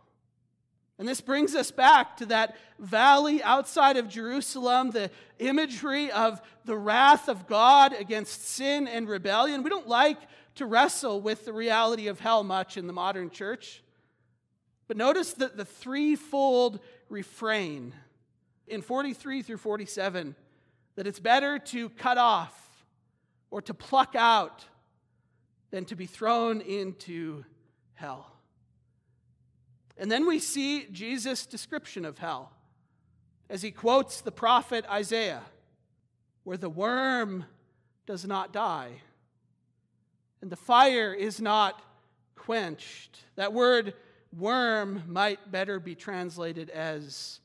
And 1.00 1.08
this 1.08 1.22
brings 1.22 1.54
us 1.54 1.70
back 1.70 2.18
to 2.18 2.26
that 2.28 2.56
valley 2.80 3.44
outside 3.44 3.98
of 3.98 4.08
Jerusalem, 4.08 4.92
the 4.92 5.12
imagery 5.38 6.12
of 6.12 6.42
the 6.66 6.78
wrath 6.78 7.30
of 7.30 7.48
God 7.48 7.94
against 7.94 8.48
sin 8.48 8.88
and 8.88 9.08
rebellion. 9.08 9.62
We 9.62 9.70
don't 9.70 9.88
like 9.88 10.18
to 10.56 10.66
wrestle 10.66 11.22
with 11.22 11.46
the 11.46 11.54
reality 11.54 12.08
of 12.08 12.20
hell 12.20 12.44
much 12.44 12.78
in 12.78 12.88
the 12.88 12.94
modern 12.94 13.30
church. 13.30 13.84
But 14.88 14.98
notice 14.98 15.34
that 15.34 15.56
the 15.56 15.66
threefold 15.66 16.80
refrain 17.10 17.94
in 18.68 18.82
43 18.82 19.44
through 19.44 19.58
47 19.58 20.36
that 20.96 21.06
it's 21.06 21.20
better 21.20 21.60
to 21.60 21.90
cut 21.90 22.18
off 22.18 22.86
or 23.52 23.62
to 23.62 23.74
pluck 23.74 24.16
out 24.16 24.66
than 25.70 25.86
to 25.86 25.96
be 25.96 26.08
thrown 26.08 26.62
into 26.62 27.44
hell. 27.94 28.37
And 30.00 30.12
then 30.12 30.28
we 30.28 30.40
see 30.40 30.86
Jesus' 30.92 31.46
description 31.46 32.06
of 32.06 32.18
hell 32.20 32.52
as 33.50 33.62
he 33.62 33.72
quotes 33.72 34.22
the 34.22 34.32
prophet 34.32 34.86
Isaiah, 34.90 35.44
where 36.44 36.58
the 36.58 36.70
worm 36.70 37.46
does 38.06 38.26
not 38.26 38.54
die 38.54 39.02
and 40.42 40.52
the 40.52 40.56
fire 40.56 41.14
is 41.14 41.42
not 41.42 41.82
quenched. 42.36 43.24
That 43.36 43.54
word 43.54 43.94
worm 44.38 45.04
might 45.08 45.52
better 45.52 45.80
be 45.80 45.96
translated 45.96 46.70
as 46.70 47.40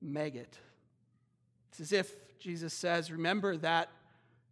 maggot. 0.00 0.58
It's 1.70 1.80
as 1.80 1.92
if 1.92 2.14
Jesus 2.38 2.72
says, 2.72 3.10
Remember 3.10 3.56
that 3.58 3.90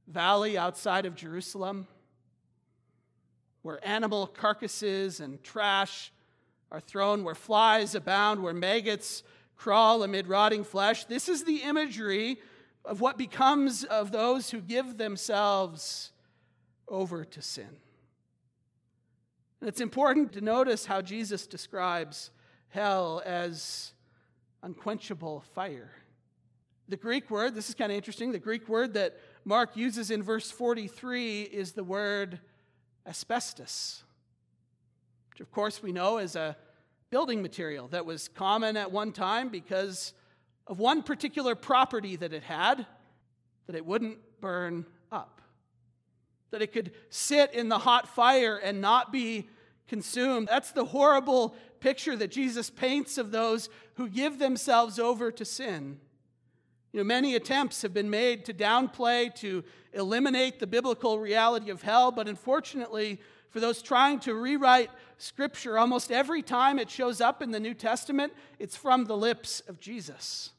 valley 0.06 0.58
outside 0.58 1.06
of 1.06 1.14
Jerusalem 1.14 1.86
where 3.62 3.84
animal 3.86 4.26
carcasses 4.26 5.18
and 5.20 5.42
trash 5.42 6.12
are 6.70 6.80
thrown, 6.80 7.24
where 7.24 7.34
flies 7.34 7.94
abound, 7.94 8.42
where 8.42 8.54
maggots 8.54 9.22
crawl 9.56 10.02
amid 10.02 10.26
rotting 10.26 10.64
flesh. 10.64 11.04
This 11.04 11.28
is 11.28 11.44
the 11.44 11.62
imagery 11.62 12.38
of 12.84 13.00
what 13.00 13.18
becomes 13.18 13.84
of 13.84 14.12
those 14.12 14.50
who 14.50 14.60
give 14.60 14.98
themselves 14.98 16.12
over 16.88 17.24
to 17.24 17.42
sin. 17.42 17.68
And 19.60 19.68
it's 19.68 19.80
important 19.80 20.32
to 20.34 20.40
notice 20.40 20.86
how 20.86 21.00
Jesus 21.02 21.46
describes 21.46 22.30
hell 22.68 23.22
as 23.24 23.92
unquenchable 24.62 25.42
fire. 25.54 25.90
The 26.88 26.96
Greek 26.96 27.30
word, 27.30 27.54
this 27.54 27.68
is 27.68 27.74
kind 27.74 27.90
of 27.90 27.96
interesting, 27.96 28.30
the 28.30 28.38
Greek 28.38 28.68
word 28.68 28.94
that 28.94 29.18
Mark 29.44 29.76
uses 29.76 30.10
in 30.10 30.22
verse 30.22 30.50
43 30.50 31.42
is 31.42 31.72
the 31.72 31.82
word 31.82 32.38
asbestos, 33.06 34.04
which 35.36 35.42
of 35.42 35.52
course 35.52 35.82
we 35.82 35.92
know 35.92 36.16
is 36.16 36.34
a 36.34 36.56
building 37.10 37.42
material 37.42 37.88
that 37.88 38.06
was 38.06 38.28
common 38.28 38.74
at 38.74 38.90
one 38.90 39.12
time 39.12 39.50
because 39.50 40.14
of 40.66 40.78
one 40.78 41.02
particular 41.02 41.54
property 41.54 42.16
that 42.16 42.32
it 42.32 42.42
had 42.42 42.86
that 43.66 43.76
it 43.76 43.84
wouldn't 43.84 44.16
burn 44.40 44.86
up, 45.12 45.42
that 46.52 46.62
it 46.62 46.72
could 46.72 46.90
sit 47.10 47.52
in 47.52 47.68
the 47.68 47.76
hot 47.76 48.08
fire 48.08 48.56
and 48.56 48.80
not 48.80 49.12
be 49.12 49.46
consumed. 49.88 50.48
That's 50.48 50.72
the 50.72 50.86
horrible 50.86 51.54
picture 51.80 52.16
that 52.16 52.30
Jesus 52.30 52.70
paints 52.70 53.18
of 53.18 53.30
those 53.30 53.68
who 53.96 54.08
give 54.08 54.38
themselves 54.38 54.98
over 54.98 55.30
to 55.32 55.44
sin. 55.44 56.00
You 56.94 57.00
know, 57.00 57.04
many 57.04 57.34
attempts 57.34 57.82
have 57.82 57.92
been 57.92 58.08
made 58.08 58.46
to 58.46 58.54
downplay, 58.54 59.34
to 59.34 59.64
eliminate 59.92 60.60
the 60.60 60.66
biblical 60.66 61.18
reality 61.18 61.68
of 61.68 61.82
hell, 61.82 62.10
but 62.10 62.26
unfortunately, 62.26 63.20
for 63.50 63.60
those 63.60 63.82
trying 63.82 64.20
to 64.20 64.34
rewrite 64.34 64.90
Scripture, 65.18 65.78
almost 65.78 66.12
every 66.12 66.42
time 66.42 66.78
it 66.78 66.90
shows 66.90 67.20
up 67.20 67.40
in 67.40 67.50
the 67.50 67.60
New 67.60 67.74
Testament, 67.74 68.32
it's 68.58 68.76
from 68.76 69.04
the 69.04 69.16
lips 69.16 69.60
of 69.60 69.80
Jesus. 69.80 70.50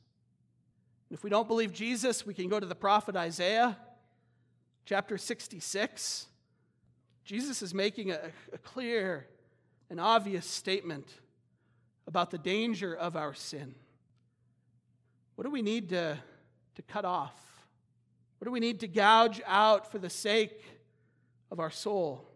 If 1.11 1.23
we 1.23 1.29
don't 1.29 1.47
believe 1.47 1.71
Jesus, 1.71 2.25
we 2.25 2.33
can 2.33 2.49
go 2.49 2.59
to 2.59 2.65
the 2.65 2.75
prophet 2.75 3.15
Isaiah, 3.15 3.77
chapter 4.85 5.17
66. 5.17 6.25
Jesus 7.23 7.61
is 7.61 7.73
making 7.73 8.11
a, 8.11 8.19
a 8.51 8.57
clear 8.57 9.27
and 9.89 10.01
obvious 10.01 10.45
statement 10.45 11.07
about 12.07 12.31
the 12.31 12.37
danger 12.37 12.95
of 12.95 13.15
our 13.15 13.33
sin. 13.33 13.75
What 15.35 15.43
do 15.43 15.51
we 15.51 15.61
need 15.61 15.89
to, 15.89 16.17
to 16.75 16.81
cut 16.83 17.05
off? 17.05 17.35
What 18.39 18.45
do 18.45 18.51
we 18.51 18.59
need 18.59 18.79
to 18.79 18.87
gouge 18.87 19.41
out 19.45 19.91
for 19.91 19.99
the 19.99 20.09
sake 20.09 20.63
of 21.51 21.59
our 21.59 21.71
soul? 21.71 22.27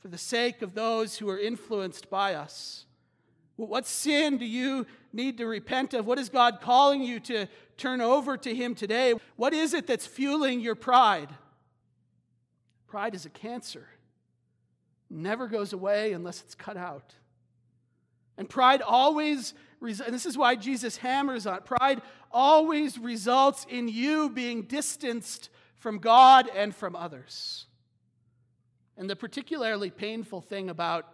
For 0.00 0.08
the 0.08 0.18
sake 0.18 0.62
of 0.62 0.74
those 0.74 1.18
who 1.18 1.28
are 1.28 1.38
influenced 1.38 2.10
by 2.10 2.34
us? 2.34 2.86
What 3.56 3.86
sin 3.86 4.38
do 4.38 4.46
you 4.46 4.86
need 5.12 5.36
to 5.38 5.46
repent 5.46 5.92
of? 5.92 6.06
What 6.06 6.18
is 6.18 6.30
God 6.30 6.60
calling 6.62 7.02
you 7.02 7.20
to 7.20 7.46
turn 7.76 8.00
over 8.00 8.38
to 8.38 8.54
Him 8.54 8.74
today? 8.74 9.14
What 9.36 9.52
is 9.52 9.74
it 9.74 9.86
that's 9.86 10.06
fueling 10.06 10.60
your 10.60 10.74
pride? 10.74 11.28
Pride 12.86 13.14
is 13.14 13.26
a 13.26 13.30
cancer, 13.30 13.86
never 15.10 15.46
goes 15.46 15.72
away 15.72 16.12
unless 16.12 16.40
it's 16.40 16.54
cut 16.54 16.76
out. 16.76 17.14
And 18.38 18.48
pride 18.48 18.80
always, 18.80 19.52
and 19.82 20.14
this 20.14 20.24
is 20.24 20.38
why 20.38 20.56
Jesus 20.56 20.96
hammers 20.96 21.46
on 21.46 21.58
it, 21.58 21.66
pride 21.66 22.00
always 22.32 22.98
results 22.98 23.66
in 23.68 23.86
you 23.88 24.30
being 24.30 24.62
distanced 24.62 25.50
from 25.76 25.98
God 25.98 26.48
and 26.54 26.74
from 26.74 26.96
others. 26.96 27.66
And 29.00 29.08
the 29.08 29.16
particularly 29.16 29.88
painful 29.88 30.42
thing 30.42 30.68
about 30.68 31.06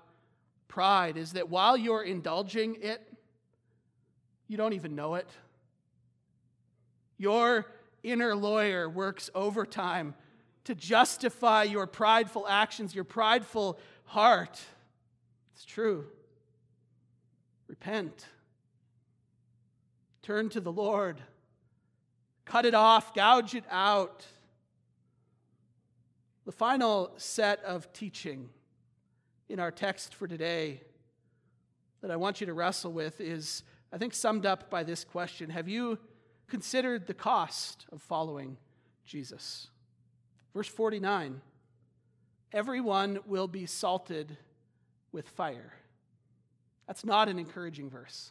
pride 0.67 1.17
is 1.17 1.35
that 1.35 1.51
while 1.51 1.77
you're 1.77 2.03
indulging 2.03 2.79
it, 2.83 3.01
you 4.49 4.57
don't 4.57 4.73
even 4.73 4.97
know 4.97 5.15
it. 5.15 5.29
Your 7.17 7.65
inner 8.03 8.35
lawyer 8.35 8.91
works 8.91 9.31
overtime 9.37 10.17
to 10.65 10.75
justify 10.75 11.63
your 11.63 11.87
prideful 11.87 12.45
actions, 12.49 12.93
your 12.93 13.05
prideful 13.05 13.79
heart. 14.07 14.61
It's 15.55 15.65
true. 15.65 16.07
Repent. 17.69 18.27
Turn 20.23 20.49
to 20.49 20.61
the 20.61 20.73
Lord. 20.73 21.21
Cut 22.47 22.67
it 22.67 22.75
off, 22.75 23.15
gouge 23.15 23.55
it 23.55 23.65
out. 23.71 24.27
The 26.47 26.53
final 26.53 27.11
set 27.17 27.63
of 27.65 27.93
teaching 27.93 28.49
in 29.49 29.59
our 29.59 29.73
text 29.73 30.15
for 30.15 30.29
today 30.29 30.81
that 32.03 32.13
I 32.13 32.17
want 32.17 32.41
you 32.41 32.47
to 32.47 32.55
wrestle 32.55 32.93
with 32.93 33.21
is, 33.21 33.65
I 33.93 33.99
think, 33.99 34.15
summed 34.15 34.47
up 34.47 34.71
by 34.71 34.85
this 34.85 35.03
question 35.03 35.51
Have 35.51 35.69
you 35.69 35.99
considered 36.47 37.09
the 37.09 37.15
cost 37.15 37.87
of 37.91 38.01
following 38.01 38.59
Jesus? 39.05 39.67
Verse 40.55 40.69
49 40.69 41.41
Everyone 42.53 43.19
will 43.27 43.49
be 43.49 43.67
salted 43.67 44.37
with 45.11 45.29
fire. 45.29 45.73
That's 46.87 47.05
not 47.05 47.29
an 47.29 47.41
encouraging 47.41 47.91
verse. 47.91 48.31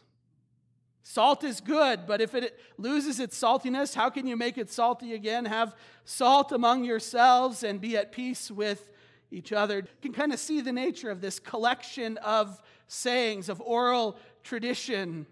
Salt 1.08 1.44
is 1.44 1.60
good, 1.60 2.04
but 2.04 2.20
if 2.20 2.34
it 2.34 2.58
loses 2.78 3.20
its 3.20 3.40
saltiness, 3.40 3.94
how 3.94 4.10
can 4.10 4.26
you 4.26 4.36
make 4.36 4.58
it 4.58 4.68
salty 4.68 5.14
again? 5.14 5.44
Have 5.44 5.76
salt 6.04 6.50
among 6.50 6.82
yourselves 6.82 7.62
and 7.62 7.80
be 7.80 7.96
at 7.96 8.10
peace 8.10 8.50
with 8.50 8.90
each 9.30 9.52
other. 9.52 9.76
You 9.76 9.86
can 10.02 10.12
kind 10.12 10.32
of 10.32 10.40
see 10.40 10.60
the 10.60 10.72
nature 10.72 11.08
of 11.08 11.20
this 11.20 11.38
collection 11.38 12.16
of 12.18 12.60
sayings, 12.88 13.48
of 13.48 13.60
oral 13.60 14.18
tradition. 14.42 15.26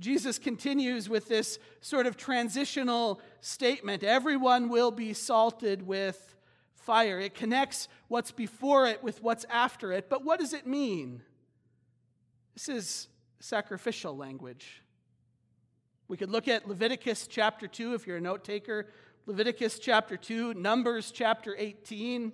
Jesus 0.00 0.40
continues 0.40 1.08
with 1.08 1.28
this 1.28 1.60
sort 1.80 2.08
of 2.08 2.16
transitional 2.16 3.20
statement 3.40 4.02
everyone 4.02 4.68
will 4.68 4.90
be 4.90 5.12
salted 5.12 5.86
with 5.86 6.34
fire. 6.74 7.20
It 7.20 7.36
connects 7.36 7.86
what's 8.08 8.32
before 8.32 8.88
it 8.88 9.04
with 9.04 9.22
what's 9.22 9.46
after 9.50 9.92
it. 9.92 10.10
But 10.10 10.24
what 10.24 10.40
does 10.40 10.52
it 10.52 10.66
mean? 10.66 11.22
This 12.54 12.68
is 12.68 13.08
sacrificial 13.40 14.16
language. 14.16 14.82
We 16.08 16.16
could 16.16 16.30
look 16.30 16.48
at 16.48 16.68
Leviticus 16.68 17.26
chapter 17.26 17.66
2 17.66 17.94
if 17.94 18.06
you're 18.06 18.18
a 18.18 18.20
note 18.20 18.44
taker. 18.44 18.88
Leviticus 19.26 19.78
chapter 19.78 20.16
2, 20.16 20.54
Numbers 20.54 21.10
chapter 21.10 21.54
18 21.58 22.32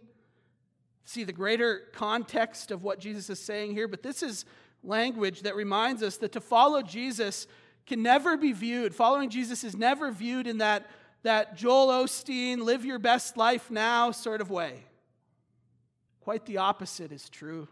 see 1.06 1.24
the 1.24 1.32
greater 1.32 1.82
context 1.92 2.70
of 2.70 2.82
what 2.82 2.98
Jesus 2.98 3.30
is 3.30 3.38
saying 3.38 3.72
here, 3.72 3.88
but 3.88 4.02
this 4.02 4.22
is 4.22 4.44
language 4.82 5.42
that 5.42 5.56
reminds 5.56 6.02
us 6.02 6.16
that 6.18 6.32
to 6.32 6.40
follow 6.40 6.82
Jesus 6.82 7.46
can 7.86 8.02
never 8.02 8.36
be 8.36 8.52
viewed, 8.52 8.94
following 8.94 9.30
Jesus 9.30 9.62
is 9.62 9.76
never 9.76 10.10
viewed 10.10 10.46
in 10.46 10.58
that, 10.58 10.90
that 11.22 11.56
Joel 11.56 12.04
Osteen, 12.04 12.58
live 12.58 12.84
your 12.84 12.98
best 12.98 13.36
life 13.36 13.70
now 13.70 14.10
sort 14.10 14.40
of 14.40 14.50
way. 14.50 14.84
Quite 16.20 16.44
the 16.44 16.58
opposite 16.58 17.12
is 17.12 17.28
true. 17.30 17.68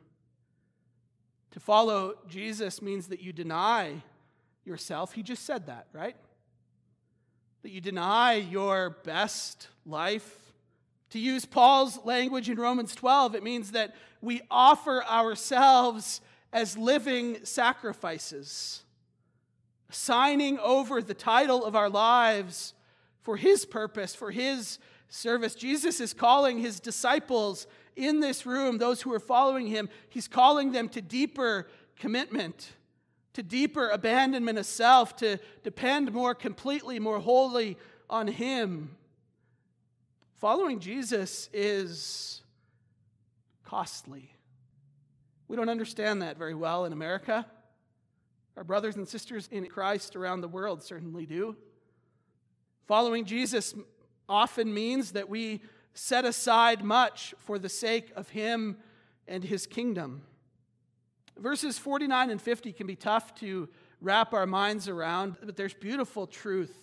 To 1.55 1.61
follow 1.61 2.15
Jesus 2.29 2.83
means 2.83 3.07
that 3.09 3.23
you 3.23 3.33
deny 3.33 4.03
yourself. 4.65 5.13
He 5.13 5.23
just 5.23 5.45
said 5.45 5.67
that, 5.67 5.87
right? 5.93 6.17
That 7.63 7.71
you 7.71 7.81
deny 7.81 8.35
your 8.35 8.99
best 9.05 9.69
life 9.87 10.45
to 11.11 11.21
use 11.21 11.45
Paul's 11.45 12.05
language 12.05 12.51
in 12.51 12.59
Romans 12.59 12.93
12, 12.93 13.37
it 13.37 13.45
means 13.45 13.71
that 13.71 13.95
we 14.21 14.43
offer 14.51 15.05
ourselves 15.05 16.21
as 16.53 16.77
living 16.77 17.39
sacrifices, 17.45 18.83
signing 19.91 20.59
over 20.59 21.01
the 21.01 21.15
title 21.15 21.65
of 21.65 21.77
our 21.77 21.89
lives 21.89 22.75
for 23.21 23.37
his 23.37 23.65
purpose, 23.65 24.13
for 24.13 24.33
his 24.33 24.81
service. 25.09 25.55
Jesus 25.55 26.01
is 26.01 26.13
calling 26.13 26.59
his 26.59 26.81
disciples 26.81 27.69
in 27.97 28.21
this 28.21 28.45
room, 28.47 28.79
those 28.79 29.03
who 29.03 29.13
are 29.13 29.21
following 29.21 29.67
him, 29.67 29.89
he's 30.09 30.29
calling 30.29 30.73
them 30.73 30.89
to 30.91 31.01
deeper 31.01 31.69
commitment, 31.99 32.73
to 33.35 33.43
deeper 33.43 33.89
abandonment 33.89 34.59
of 34.59 34.67
self, 34.67 35.17
to 35.17 35.39
depend 35.63 36.13
more 36.13 36.35
completely, 36.35 36.99
more 36.99 37.19
wholly 37.19 37.77
on 38.09 38.29
Him. 38.29 38.97
Following 40.37 40.81
Jesus 40.81 41.49
is 41.53 42.43
costly. 43.65 44.35
We 45.49 45.57
don't 45.57 45.69
understand 45.69 46.23
that 46.23 46.39
very 46.39 46.55
well 46.55 46.85
in 46.85 46.93
America. 46.93 47.47
Our 48.57 48.65
brothers 48.65 48.97
and 48.97 49.07
sisters 49.07 49.49
in 49.51 49.67
Christ 49.67 50.17
around 50.17 50.41
the 50.41 50.49
world 50.49 50.83
certainly 50.83 51.27
do. 51.27 51.57
Following 52.87 53.25
Jesus 53.25 53.75
often 54.29 54.73
means 54.73 55.13
that 55.13 55.29
we 55.29 55.61
set 55.95 56.25
aside 56.25 56.85
much 56.85 57.35
for 57.39 57.59
the 57.59 57.69
sake 57.69 58.13
of 58.17 58.29
Him 58.31 58.77
and 59.27 59.45
His 59.45 59.67
kingdom. 59.67 60.23
Verses 61.39 61.79
49 61.79 62.31
and 62.31 62.43
50 62.43 62.73
can 62.73 62.87
be 62.87 62.97
tough 62.97 63.35
to 63.37 63.69
wrap 64.01 64.35
our 64.35 64.47
minds 64.47 64.89
around, 64.89 65.37
but 65.43 65.57
there's 65.57 65.75
beautiful 65.75 66.27
truth 66.27 66.75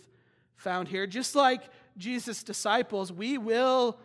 found 0.56 0.88
here. 0.88 1.06
Just 1.06 1.36
like 1.36 1.62
Jesus' 1.98 2.44
disciples, 2.44 3.12
we 3.12 3.38
will 3.38 4.00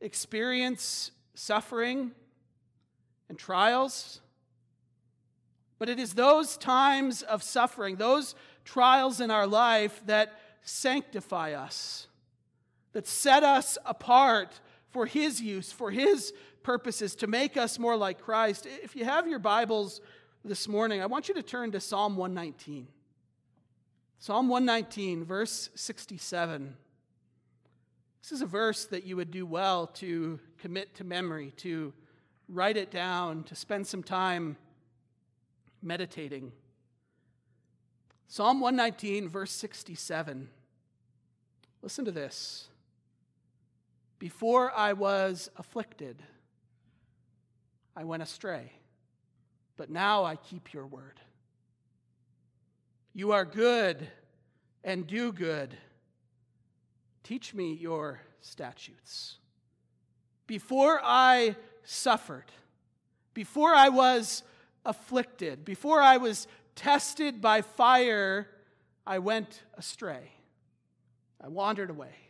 experience 0.00 1.10
suffering 1.34 2.12
and 3.28 3.38
trials. 3.38 4.20
But 5.78 5.88
it 5.88 5.98
is 5.98 6.14
those 6.14 6.56
times 6.56 7.22
of 7.22 7.42
suffering, 7.42 7.96
those 7.96 8.34
trials 8.64 9.20
in 9.20 9.30
our 9.30 9.46
life 9.46 10.02
that 10.06 10.38
sanctify 10.62 11.52
us, 11.52 12.06
that 12.92 13.06
set 13.06 13.42
us 13.42 13.78
apart 13.84 14.60
for 14.90 15.06
His 15.06 15.40
use, 15.40 15.72
for 15.72 15.90
His 15.90 16.32
purposes, 16.62 17.14
to 17.16 17.26
make 17.26 17.56
us 17.56 17.78
more 17.78 17.96
like 17.96 18.20
Christ. 18.20 18.66
If 18.82 18.96
you 18.96 19.04
have 19.04 19.28
your 19.28 19.38
Bibles 19.38 20.00
this 20.44 20.66
morning, 20.68 21.02
I 21.02 21.06
want 21.06 21.28
you 21.28 21.34
to 21.34 21.42
turn 21.42 21.70
to 21.72 21.80
Psalm 21.80 22.16
119. 22.16 22.88
Psalm 24.18 24.48
119, 24.48 25.24
verse 25.24 25.70
67. 25.74 26.76
This 28.22 28.32
is 28.32 28.42
a 28.42 28.46
verse 28.46 28.84
that 28.86 29.04
you 29.04 29.16
would 29.16 29.30
do 29.30 29.46
well 29.46 29.86
to 29.86 30.38
commit 30.58 30.94
to 30.96 31.04
memory, 31.04 31.52
to 31.58 31.92
write 32.48 32.76
it 32.76 32.90
down, 32.90 33.44
to 33.44 33.54
spend 33.54 33.86
some 33.86 34.02
time 34.02 34.56
meditating. 35.82 36.52
Psalm 38.28 38.60
119, 38.60 39.28
verse 39.28 39.52
67. 39.52 40.48
Listen 41.82 42.04
to 42.04 42.12
this. 42.12 42.69
Before 44.20 44.70
I 44.70 44.92
was 44.92 45.50
afflicted, 45.56 46.22
I 47.96 48.04
went 48.04 48.22
astray, 48.22 48.70
but 49.78 49.88
now 49.88 50.24
I 50.24 50.36
keep 50.36 50.74
your 50.74 50.86
word. 50.86 51.18
You 53.14 53.32
are 53.32 53.46
good 53.46 54.06
and 54.84 55.06
do 55.06 55.32
good. 55.32 55.74
Teach 57.24 57.54
me 57.54 57.72
your 57.72 58.20
statutes. 58.42 59.38
Before 60.46 61.00
I 61.02 61.56
suffered, 61.82 62.52
before 63.32 63.74
I 63.74 63.88
was 63.88 64.42
afflicted, 64.84 65.64
before 65.64 66.02
I 66.02 66.18
was 66.18 66.46
tested 66.76 67.40
by 67.40 67.62
fire, 67.62 68.48
I 69.06 69.18
went 69.18 69.62
astray. 69.78 70.32
I 71.42 71.48
wandered 71.48 71.88
away. 71.88 72.29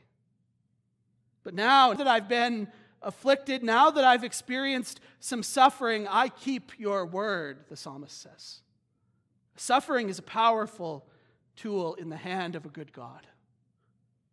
But 1.43 1.55
now 1.55 1.95
that 1.95 2.07
I've 2.07 2.29
been 2.29 2.69
afflicted, 3.03 3.63
now 3.63 3.91
that 3.91 4.05
I've 4.05 4.25
experienced 4.25 5.01
some 5.21 5.43
suffering, 5.43 6.07
I 6.09 6.29
keep 6.29 6.79
your 6.79 7.07
word, 7.07 7.65
the 7.69 7.77
psalmist 7.77 8.21
says. 8.21 8.61
Suffering 9.57 10.09
is 10.09 10.19
a 10.19 10.23
powerful 10.23 11.07
tool 11.57 11.95
in 11.95 12.09
the 12.09 12.17
hand 12.17 12.57
of 12.57 12.65
a 12.65 12.69
good 12.69 12.93
God. 12.93 13.27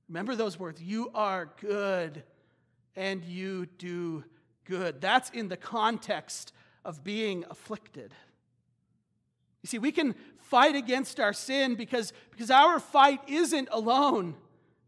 Remember 0.08 0.36
those 0.36 0.58
words 0.58 0.82
you 0.82 1.12
are 1.14 1.50
good 1.60 2.24
and 2.96 3.24
you 3.26 3.66
do 3.78 4.24
good. 4.66 5.02
That's 5.02 5.30
in 5.30 5.50
the 5.50 5.58
context 5.58 6.54
of 6.86 7.04
being 7.04 7.44
afflicted. 7.50 8.14
You 9.62 9.68
see, 9.68 9.80
we 9.80 9.92
can 9.92 10.16
fight 10.40 10.76
against 10.76 11.20
our 11.20 11.34
sin 11.34 11.76
because, 11.76 12.14
because 12.32 12.50
our 12.50 12.80
fight 12.80 13.20
isn't 13.28 13.68
alone. 13.72 14.36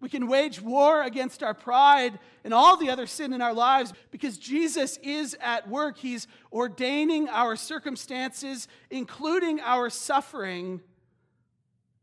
We 0.02 0.08
can 0.08 0.28
wage 0.28 0.62
war 0.62 1.04
against 1.04 1.44
our 1.44 1.54
pride 1.54 2.20
and 2.46 2.54
all 2.54 2.78
the 2.78 2.90
other 2.90 3.06
sin 3.06 3.34
in 3.34 3.42
our 3.42 3.54
lives 3.54 3.94
because 4.12 4.38
Jesus 4.38 4.98
is 5.04 5.36
at 5.42 5.68
work. 5.68 5.98
He's 5.98 6.26
ordaining 6.54 7.28
our 7.28 7.58
circumstances, 7.58 8.70
including 8.90 9.60
our 9.60 9.90
suffering, 9.90 10.80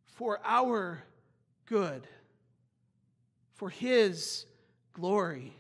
for 0.05 0.41
our 0.45 1.03
good, 1.65 2.07
for 3.55 3.71
His 3.71 4.45
glory. 4.93 5.55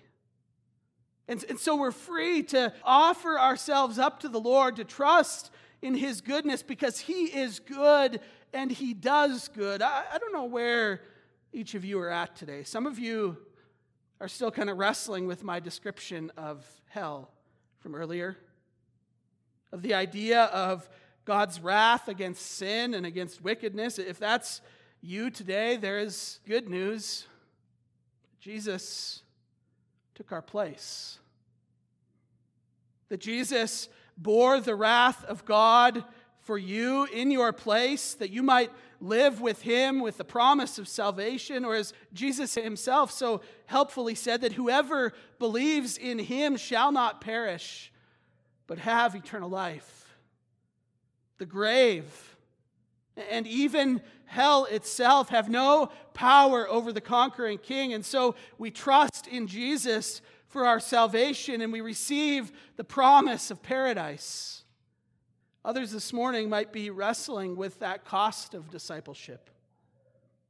And, 1.29 1.42
and 1.49 1.59
so 1.59 1.77
we're 1.77 1.90
free 1.90 2.42
to 2.44 2.72
offer 2.85 3.38
ourselves 3.38 3.99
up 3.99 4.20
to 4.20 4.29
the 4.29 4.40
Lord, 4.40 4.77
to 4.77 4.85
trust 4.85 5.51
in 5.81 5.94
His 5.94 6.20
goodness 6.20 6.62
because 6.62 7.01
He 7.01 7.25
is 7.25 7.61
good 7.61 8.20
and 8.53 8.70
He 8.70 8.92
does 8.92 9.49
good. 9.49 9.81
I, 9.81 10.05
I 10.12 10.18
don't 10.18 10.33
know 10.33 10.44
where 10.44 11.01
each 11.53 11.75
of 11.75 11.85
you 11.85 11.99
are 12.01 12.11
at 12.11 12.37
today. 12.37 12.63
Some 12.63 12.87
of 12.87 12.99
you 12.99 13.37
are 14.21 14.29
still 14.29 14.51
kind 14.51 14.71
of 14.71 14.79
wrestling 14.79 15.27
with 15.27 15.45
my 15.45 15.61
description 15.61 16.31
of 16.37 16.65
hell 16.89 17.31
from 17.79 17.95
earlier, 17.95 18.37
of 19.73 19.83
the 19.83 19.95
idea 19.95 20.45
of 20.45 20.89
God's 21.25 21.61
wrath 21.61 22.09
against 22.09 22.43
sin 22.43 22.95
and 22.95 23.05
against 23.05 23.43
wickedness. 23.43 23.99
If 23.99 24.19
that's 24.19 24.61
you 25.01 25.31
today, 25.31 25.77
there 25.77 25.99
is 25.99 26.41
good 26.47 26.69
news. 26.69 27.27
Jesus 28.41 29.23
took 30.15 30.33
our 30.33 30.43
place. 30.43 31.19
That 33.09 33.21
Jesus 33.21 33.89
bore 34.17 34.61
the 34.61 34.75
wrath 34.75 35.25
of 35.25 35.45
God 35.45 36.05
for 36.47 36.57
you 36.57 37.07
in 37.07 37.33
your 37.33 37.53
place, 37.53 38.15
that 38.15 38.31
you 38.31 38.41
might 38.41 38.71
live 39.01 39.41
with 39.41 39.63
him 39.63 39.99
with 39.99 40.17
the 40.17 40.25
promise 40.25 40.79
of 40.79 40.87
salvation, 40.87 41.65
or 41.65 41.75
as 41.75 41.93
Jesus 42.13 42.55
himself 42.55 43.11
so 43.11 43.41
helpfully 43.67 44.15
said, 44.15 44.43
that 44.43 44.53
whoever 44.53 45.13
believes 45.41 45.99
in 45.99 46.21
him 46.21 46.57
shall 46.57 46.93
not 46.93 47.21
perish, 47.21 47.93
but 48.69 48.79
have 48.79 49.17
eternal 49.17 49.51
life. 49.51 50.17
The 51.39 51.47
grave 51.47 52.37
and 53.29 53.45
even 53.49 54.01
hell 54.27 54.67
itself 54.67 55.31
have 55.31 55.49
no 55.49 55.91
power 56.15 56.69
over 56.69 56.93
the 56.93 57.01
conquering 57.01 57.59
king. 57.59 57.93
And 57.93 58.07
so 58.07 58.37
we 58.57 58.71
trust 58.71 59.27
in 59.27 59.49
Jesus 59.49 60.23
for 60.47 60.65
our 60.65 60.79
salvation 60.79 61.61
and 61.61 61.73
we 61.73 61.81
receive 61.81 62.53
the 62.77 62.85
promise 62.85 63.51
of 63.51 63.65
paradise. 63.65 64.56
Others 65.66 65.90
this 65.90 66.12
morning 66.12 66.48
might 66.48 66.72
be 66.72 66.90
wrestling 66.90 67.57
with 67.57 67.81
that 67.81 68.05
cost 68.05 68.55
of 68.55 68.70
discipleship, 68.70 69.50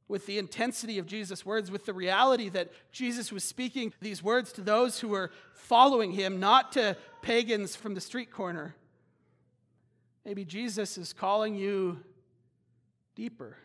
with 0.07 0.27
the 0.27 0.37
intensity 0.37 0.99
of 0.99 1.07
Jesus' 1.07 1.43
words, 1.43 1.71
with 1.71 1.87
the 1.87 1.93
reality 1.93 2.49
that 2.49 2.69
Jesus 2.91 3.31
was 3.31 3.43
speaking 3.43 3.91
these 3.99 4.21
words 4.21 4.51
to 4.51 4.61
those 4.61 4.99
who 4.99 5.07
were 5.07 5.31
following 5.55 6.11
him, 6.11 6.39
not 6.39 6.71
to 6.73 6.95
pagans 7.23 7.75
from 7.75 7.95
the 7.95 7.99
street 7.99 8.29
corner. 8.29 8.75
Maybe 10.23 10.45
Jesus 10.45 10.99
is 10.99 11.13
calling 11.13 11.55
you 11.55 12.03
deeper, 13.15 13.57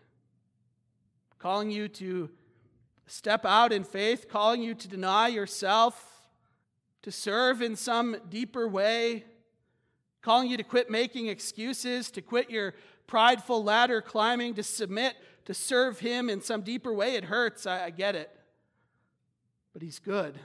calling 1.38 1.70
you 1.70 1.86
to 1.88 2.30
step 3.06 3.44
out 3.44 3.74
in 3.74 3.84
faith, 3.84 4.26
calling 4.26 4.62
you 4.62 4.74
to 4.74 4.88
deny 4.88 5.28
yourself, 5.28 6.22
to 7.02 7.12
serve 7.12 7.60
in 7.60 7.76
some 7.76 8.16
deeper 8.30 8.66
way, 8.66 9.26
calling 10.22 10.48
you 10.48 10.56
to 10.56 10.62
quit 10.62 10.90
making 10.90 11.26
excuses, 11.26 12.11
to 12.12 12.22
quit 12.22 12.48
your 12.48 12.74
prideful 13.06 13.62
ladder 13.62 14.00
climbing, 14.00 14.54
to 14.54 14.62
submit, 14.62 15.14
to 15.44 15.54
serve 15.54 15.98
Him 15.98 16.30
in 16.30 16.40
some 16.40 16.62
deeper 16.62 16.92
way. 16.92 17.16
It 17.16 17.24
hurts, 17.24 17.66
I, 17.66 17.86
I 17.86 17.90
get 17.90 18.14
it. 18.14 18.30
But 19.72 19.82
He's 19.82 19.99
good, 19.99 20.38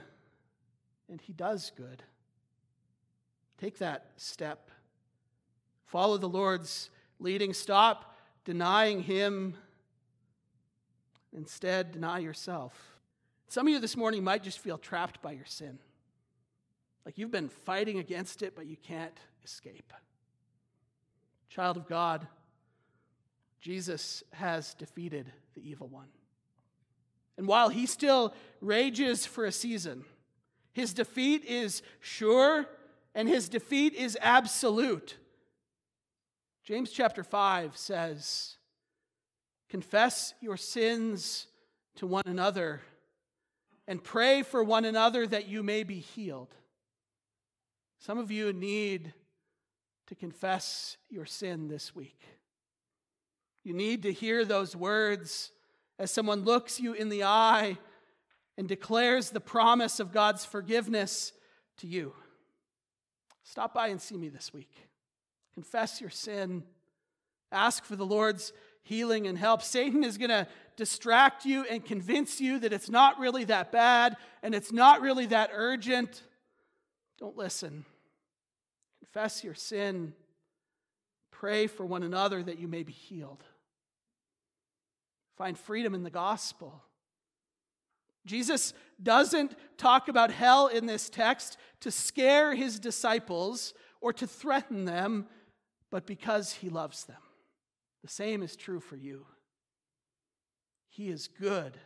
and 1.08 1.20
He 1.20 1.32
does 1.32 1.72
good. 1.76 2.02
Take 3.58 3.78
that 3.78 4.10
step. 4.16 4.70
Follow 5.86 6.18
the 6.18 6.28
Lord's 6.28 6.90
leading. 7.18 7.52
Stop 7.52 8.14
denying 8.44 9.02
Him. 9.02 9.54
Instead, 11.36 11.92
deny 11.92 12.18
yourself. 12.18 12.96
Some 13.48 13.66
of 13.66 13.72
you 13.72 13.80
this 13.80 13.96
morning 13.96 14.24
might 14.24 14.42
just 14.42 14.58
feel 14.58 14.78
trapped 14.78 15.22
by 15.22 15.32
your 15.32 15.44
sin. 15.44 15.78
Like 17.04 17.16
you've 17.16 17.30
been 17.30 17.48
fighting 17.48 17.98
against 17.98 18.42
it, 18.42 18.54
but 18.54 18.66
you 18.66 18.76
can't 18.76 19.16
escape. 19.48 19.94
Child 21.48 21.78
of 21.78 21.88
God, 21.88 22.26
Jesus 23.60 24.22
has 24.32 24.74
defeated 24.74 25.32
the 25.54 25.66
evil 25.66 25.88
one. 25.88 26.08
And 27.38 27.46
while 27.46 27.70
he 27.70 27.86
still 27.86 28.34
rages 28.60 29.24
for 29.24 29.46
a 29.46 29.52
season, 29.52 30.04
his 30.72 30.92
defeat 30.92 31.44
is 31.46 31.82
sure 32.00 32.66
and 33.14 33.26
his 33.26 33.48
defeat 33.48 33.94
is 33.94 34.18
absolute. 34.20 35.16
James 36.62 36.90
chapter 36.90 37.24
5 37.24 37.74
says, 37.74 38.58
Confess 39.70 40.34
your 40.42 40.58
sins 40.58 41.46
to 41.96 42.06
one 42.06 42.24
another 42.26 42.82
and 43.86 44.04
pray 44.04 44.42
for 44.42 44.62
one 44.62 44.84
another 44.84 45.26
that 45.26 45.48
you 45.48 45.62
may 45.62 45.84
be 45.84 46.00
healed. 46.00 46.54
Some 47.98 48.18
of 48.18 48.30
you 48.30 48.52
need 48.52 49.12
to 50.08 50.14
confess 50.14 50.96
your 51.10 51.26
sin 51.26 51.68
this 51.68 51.94
week. 51.94 52.20
You 53.62 53.74
need 53.74 54.02
to 54.04 54.12
hear 54.12 54.44
those 54.44 54.74
words 54.74 55.52
as 55.98 56.10
someone 56.10 56.44
looks 56.44 56.80
you 56.80 56.94
in 56.94 57.10
the 57.10 57.24
eye 57.24 57.76
and 58.56 58.66
declares 58.66 59.30
the 59.30 59.40
promise 59.40 60.00
of 60.00 60.12
God's 60.12 60.46
forgiveness 60.46 61.32
to 61.78 61.86
you. 61.86 62.14
Stop 63.44 63.74
by 63.74 63.88
and 63.88 64.00
see 64.00 64.16
me 64.16 64.30
this 64.30 64.52
week. 64.52 64.72
Confess 65.52 66.00
your 66.00 66.10
sin. 66.10 66.62
Ask 67.52 67.84
for 67.84 67.96
the 67.96 68.06
Lord's 68.06 68.52
healing 68.82 69.26
and 69.26 69.36
help. 69.36 69.62
Satan 69.62 70.04
is 70.04 70.16
going 70.16 70.30
to 70.30 70.46
distract 70.76 71.44
you 71.44 71.66
and 71.70 71.84
convince 71.84 72.40
you 72.40 72.58
that 72.60 72.72
it's 72.72 72.88
not 72.88 73.18
really 73.18 73.44
that 73.44 73.72
bad 73.72 74.16
and 74.42 74.54
it's 74.54 74.72
not 74.72 75.02
really 75.02 75.26
that 75.26 75.50
urgent. 75.52 76.22
Don't 77.18 77.36
listen. 77.36 77.84
Confess 79.12 79.42
your 79.42 79.54
sin. 79.54 80.12
Pray 81.30 81.66
for 81.66 81.86
one 81.86 82.02
another 82.02 82.42
that 82.42 82.58
you 82.58 82.68
may 82.68 82.82
be 82.82 82.92
healed. 82.92 83.42
Find 85.36 85.56
freedom 85.56 85.94
in 85.94 86.02
the 86.02 86.10
gospel. 86.10 86.82
Jesus 88.26 88.74
doesn't 89.02 89.54
talk 89.78 90.08
about 90.08 90.30
hell 90.30 90.66
in 90.66 90.86
this 90.86 91.08
text 91.08 91.56
to 91.80 91.90
scare 91.90 92.54
his 92.54 92.78
disciples 92.78 93.72
or 94.00 94.12
to 94.12 94.26
threaten 94.26 94.84
them, 94.84 95.26
but 95.90 96.06
because 96.06 96.52
he 96.52 96.68
loves 96.68 97.04
them. 97.04 97.16
The 98.02 98.10
same 98.10 98.42
is 98.42 98.56
true 98.56 98.80
for 98.80 98.96
you. 98.96 99.24
He 100.88 101.08
is 101.08 101.28
good, 101.28 101.78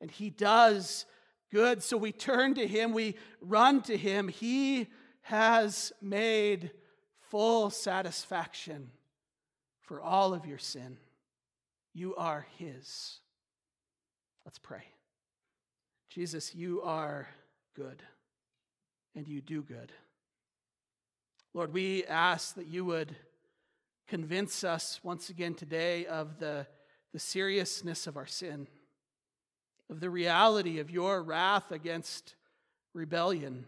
and 0.00 0.10
he 0.10 0.30
does 0.30 1.04
good. 1.52 1.82
So 1.82 1.96
we 1.96 2.12
turn 2.12 2.54
to 2.54 2.66
him, 2.66 2.92
we 2.92 3.16
run 3.40 3.82
to 3.82 3.96
him. 3.96 4.28
He 4.28 4.88
has 5.26 5.92
made 6.00 6.70
full 7.18 7.68
satisfaction 7.68 8.88
for 9.80 10.00
all 10.00 10.32
of 10.32 10.46
your 10.46 10.58
sin. 10.58 10.96
You 11.92 12.14
are 12.14 12.46
His. 12.58 13.18
Let's 14.44 14.60
pray. 14.60 14.84
Jesus, 16.10 16.54
you 16.54 16.80
are 16.82 17.26
good 17.74 18.04
and 19.16 19.26
you 19.26 19.40
do 19.40 19.62
good. 19.62 19.90
Lord, 21.54 21.72
we 21.72 22.04
ask 22.04 22.54
that 22.54 22.68
you 22.68 22.84
would 22.84 23.16
convince 24.06 24.62
us 24.62 25.00
once 25.02 25.28
again 25.28 25.54
today 25.54 26.06
of 26.06 26.38
the, 26.38 26.68
the 27.12 27.18
seriousness 27.18 28.06
of 28.06 28.16
our 28.16 28.26
sin, 28.26 28.68
of 29.90 29.98
the 29.98 30.10
reality 30.10 30.78
of 30.78 30.88
your 30.88 31.20
wrath 31.20 31.72
against 31.72 32.36
rebellion 32.94 33.66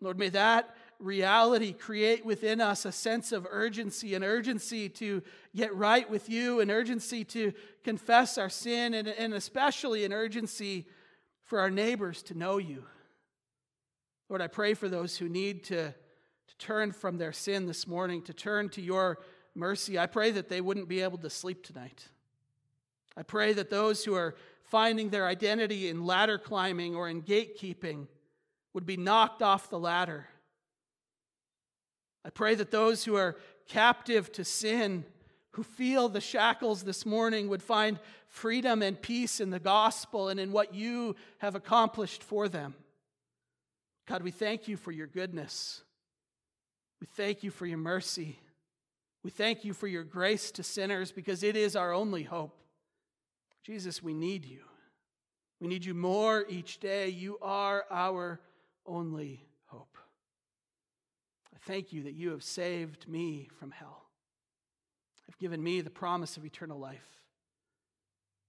Lord, 0.00 0.18
may 0.18 0.30
that 0.30 0.74
reality 0.98 1.72
create 1.72 2.24
within 2.24 2.60
us 2.60 2.84
a 2.84 2.92
sense 2.92 3.32
of 3.32 3.46
urgency, 3.50 4.14
an 4.14 4.22
urgency 4.22 4.88
to 4.88 5.22
get 5.54 5.74
right 5.74 6.08
with 6.08 6.28
you, 6.28 6.60
an 6.60 6.70
urgency 6.70 7.24
to 7.24 7.52
confess 7.84 8.38
our 8.38 8.50
sin, 8.50 8.94
and, 8.94 9.08
and 9.08 9.34
especially 9.34 10.04
an 10.04 10.12
urgency 10.12 10.86
for 11.44 11.58
our 11.60 11.70
neighbors 11.70 12.22
to 12.24 12.38
know 12.38 12.58
you. 12.58 12.84
Lord, 14.28 14.42
I 14.42 14.46
pray 14.46 14.74
for 14.74 14.88
those 14.88 15.16
who 15.16 15.28
need 15.28 15.64
to, 15.64 15.88
to 15.88 16.56
turn 16.58 16.92
from 16.92 17.18
their 17.18 17.32
sin 17.32 17.66
this 17.66 17.86
morning, 17.86 18.22
to 18.22 18.34
turn 18.34 18.68
to 18.70 18.80
your 18.80 19.18
mercy. 19.54 19.98
I 19.98 20.06
pray 20.06 20.30
that 20.32 20.48
they 20.48 20.60
wouldn't 20.60 20.88
be 20.88 21.00
able 21.00 21.18
to 21.18 21.30
sleep 21.30 21.64
tonight. 21.64 22.08
I 23.16 23.22
pray 23.22 23.52
that 23.54 23.70
those 23.70 24.04
who 24.04 24.14
are 24.14 24.36
finding 24.62 25.10
their 25.10 25.26
identity 25.26 25.88
in 25.88 26.06
ladder 26.06 26.38
climbing 26.38 26.94
or 26.94 27.08
in 27.08 27.22
gatekeeping, 27.22 28.06
would 28.74 28.86
be 28.86 28.96
knocked 28.96 29.42
off 29.42 29.70
the 29.70 29.78
ladder. 29.78 30.26
I 32.24 32.30
pray 32.30 32.54
that 32.54 32.70
those 32.70 33.04
who 33.04 33.16
are 33.16 33.36
captive 33.68 34.30
to 34.32 34.44
sin, 34.44 35.04
who 35.52 35.62
feel 35.62 36.08
the 36.08 36.20
shackles 36.20 36.82
this 36.82 37.06
morning, 37.06 37.48
would 37.48 37.62
find 37.62 37.98
freedom 38.28 38.82
and 38.82 39.00
peace 39.00 39.40
in 39.40 39.50
the 39.50 39.58
gospel 39.58 40.28
and 40.28 40.38
in 40.38 40.52
what 40.52 40.74
you 40.74 41.16
have 41.38 41.54
accomplished 41.54 42.22
for 42.22 42.48
them. 42.48 42.74
God, 44.06 44.22
we 44.22 44.30
thank 44.30 44.68
you 44.68 44.76
for 44.76 44.92
your 44.92 45.06
goodness. 45.06 45.82
We 47.00 47.06
thank 47.16 47.42
you 47.42 47.50
for 47.50 47.66
your 47.66 47.78
mercy. 47.78 48.38
We 49.22 49.30
thank 49.30 49.64
you 49.64 49.72
for 49.72 49.86
your 49.86 50.04
grace 50.04 50.50
to 50.52 50.62
sinners 50.62 51.12
because 51.12 51.42
it 51.42 51.56
is 51.56 51.76
our 51.76 51.92
only 51.92 52.22
hope. 52.22 52.56
Jesus, 53.64 54.02
we 54.02 54.14
need 54.14 54.44
you. 54.44 54.60
We 55.60 55.68
need 55.68 55.84
you 55.84 55.94
more 55.94 56.44
each 56.48 56.80
day. 56.80 57.08
You 57.08 57.38
are 57.42 57.84
our 57.90 58.40
only 58.90 59.46
hope. 59.66 59.96
I 61.54 61.58
thank 61.66 61.92
you 61.92 62.02
that 62.04 62.14
you 62.14 62.30
have 62.30 62.42
saved 62.42 63.08
me 63.08 63.48
from 63.58 63.70
hell. 63.70 64.04
Have 65.26 65.38
given 65.38 65.62
me 65.62 65.80
the 65.80 65.90
promise 65.90 66.36
of 66.36 66.44
eternal 66.44 66.78
life. 66.78 67.06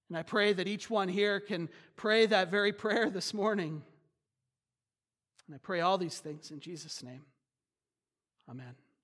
And 0.10 0.18
I 0.18 0.24
pray 0.24 0.52
that 0.52 0.68
each 0.68 0.90
one 0.90 1.08
here 1.08 1.40
can 1.40 1.70
pray 1.96 2.26
that 2.26 2.52
very 2.52 2.74
prayer 2.74 3.10
this 3.10 3.34
morning. 3.34 3.84
And 5.48 5.56
I 5.56 5.60
pray 5.60 5.82
all 5.82 5.98
these 5.98 6.20
things 6.20 6.52
in 6.52 6.60
Jesus' 6.60 7.02
name. 7.04 7.22
Amen. 8.50 8.76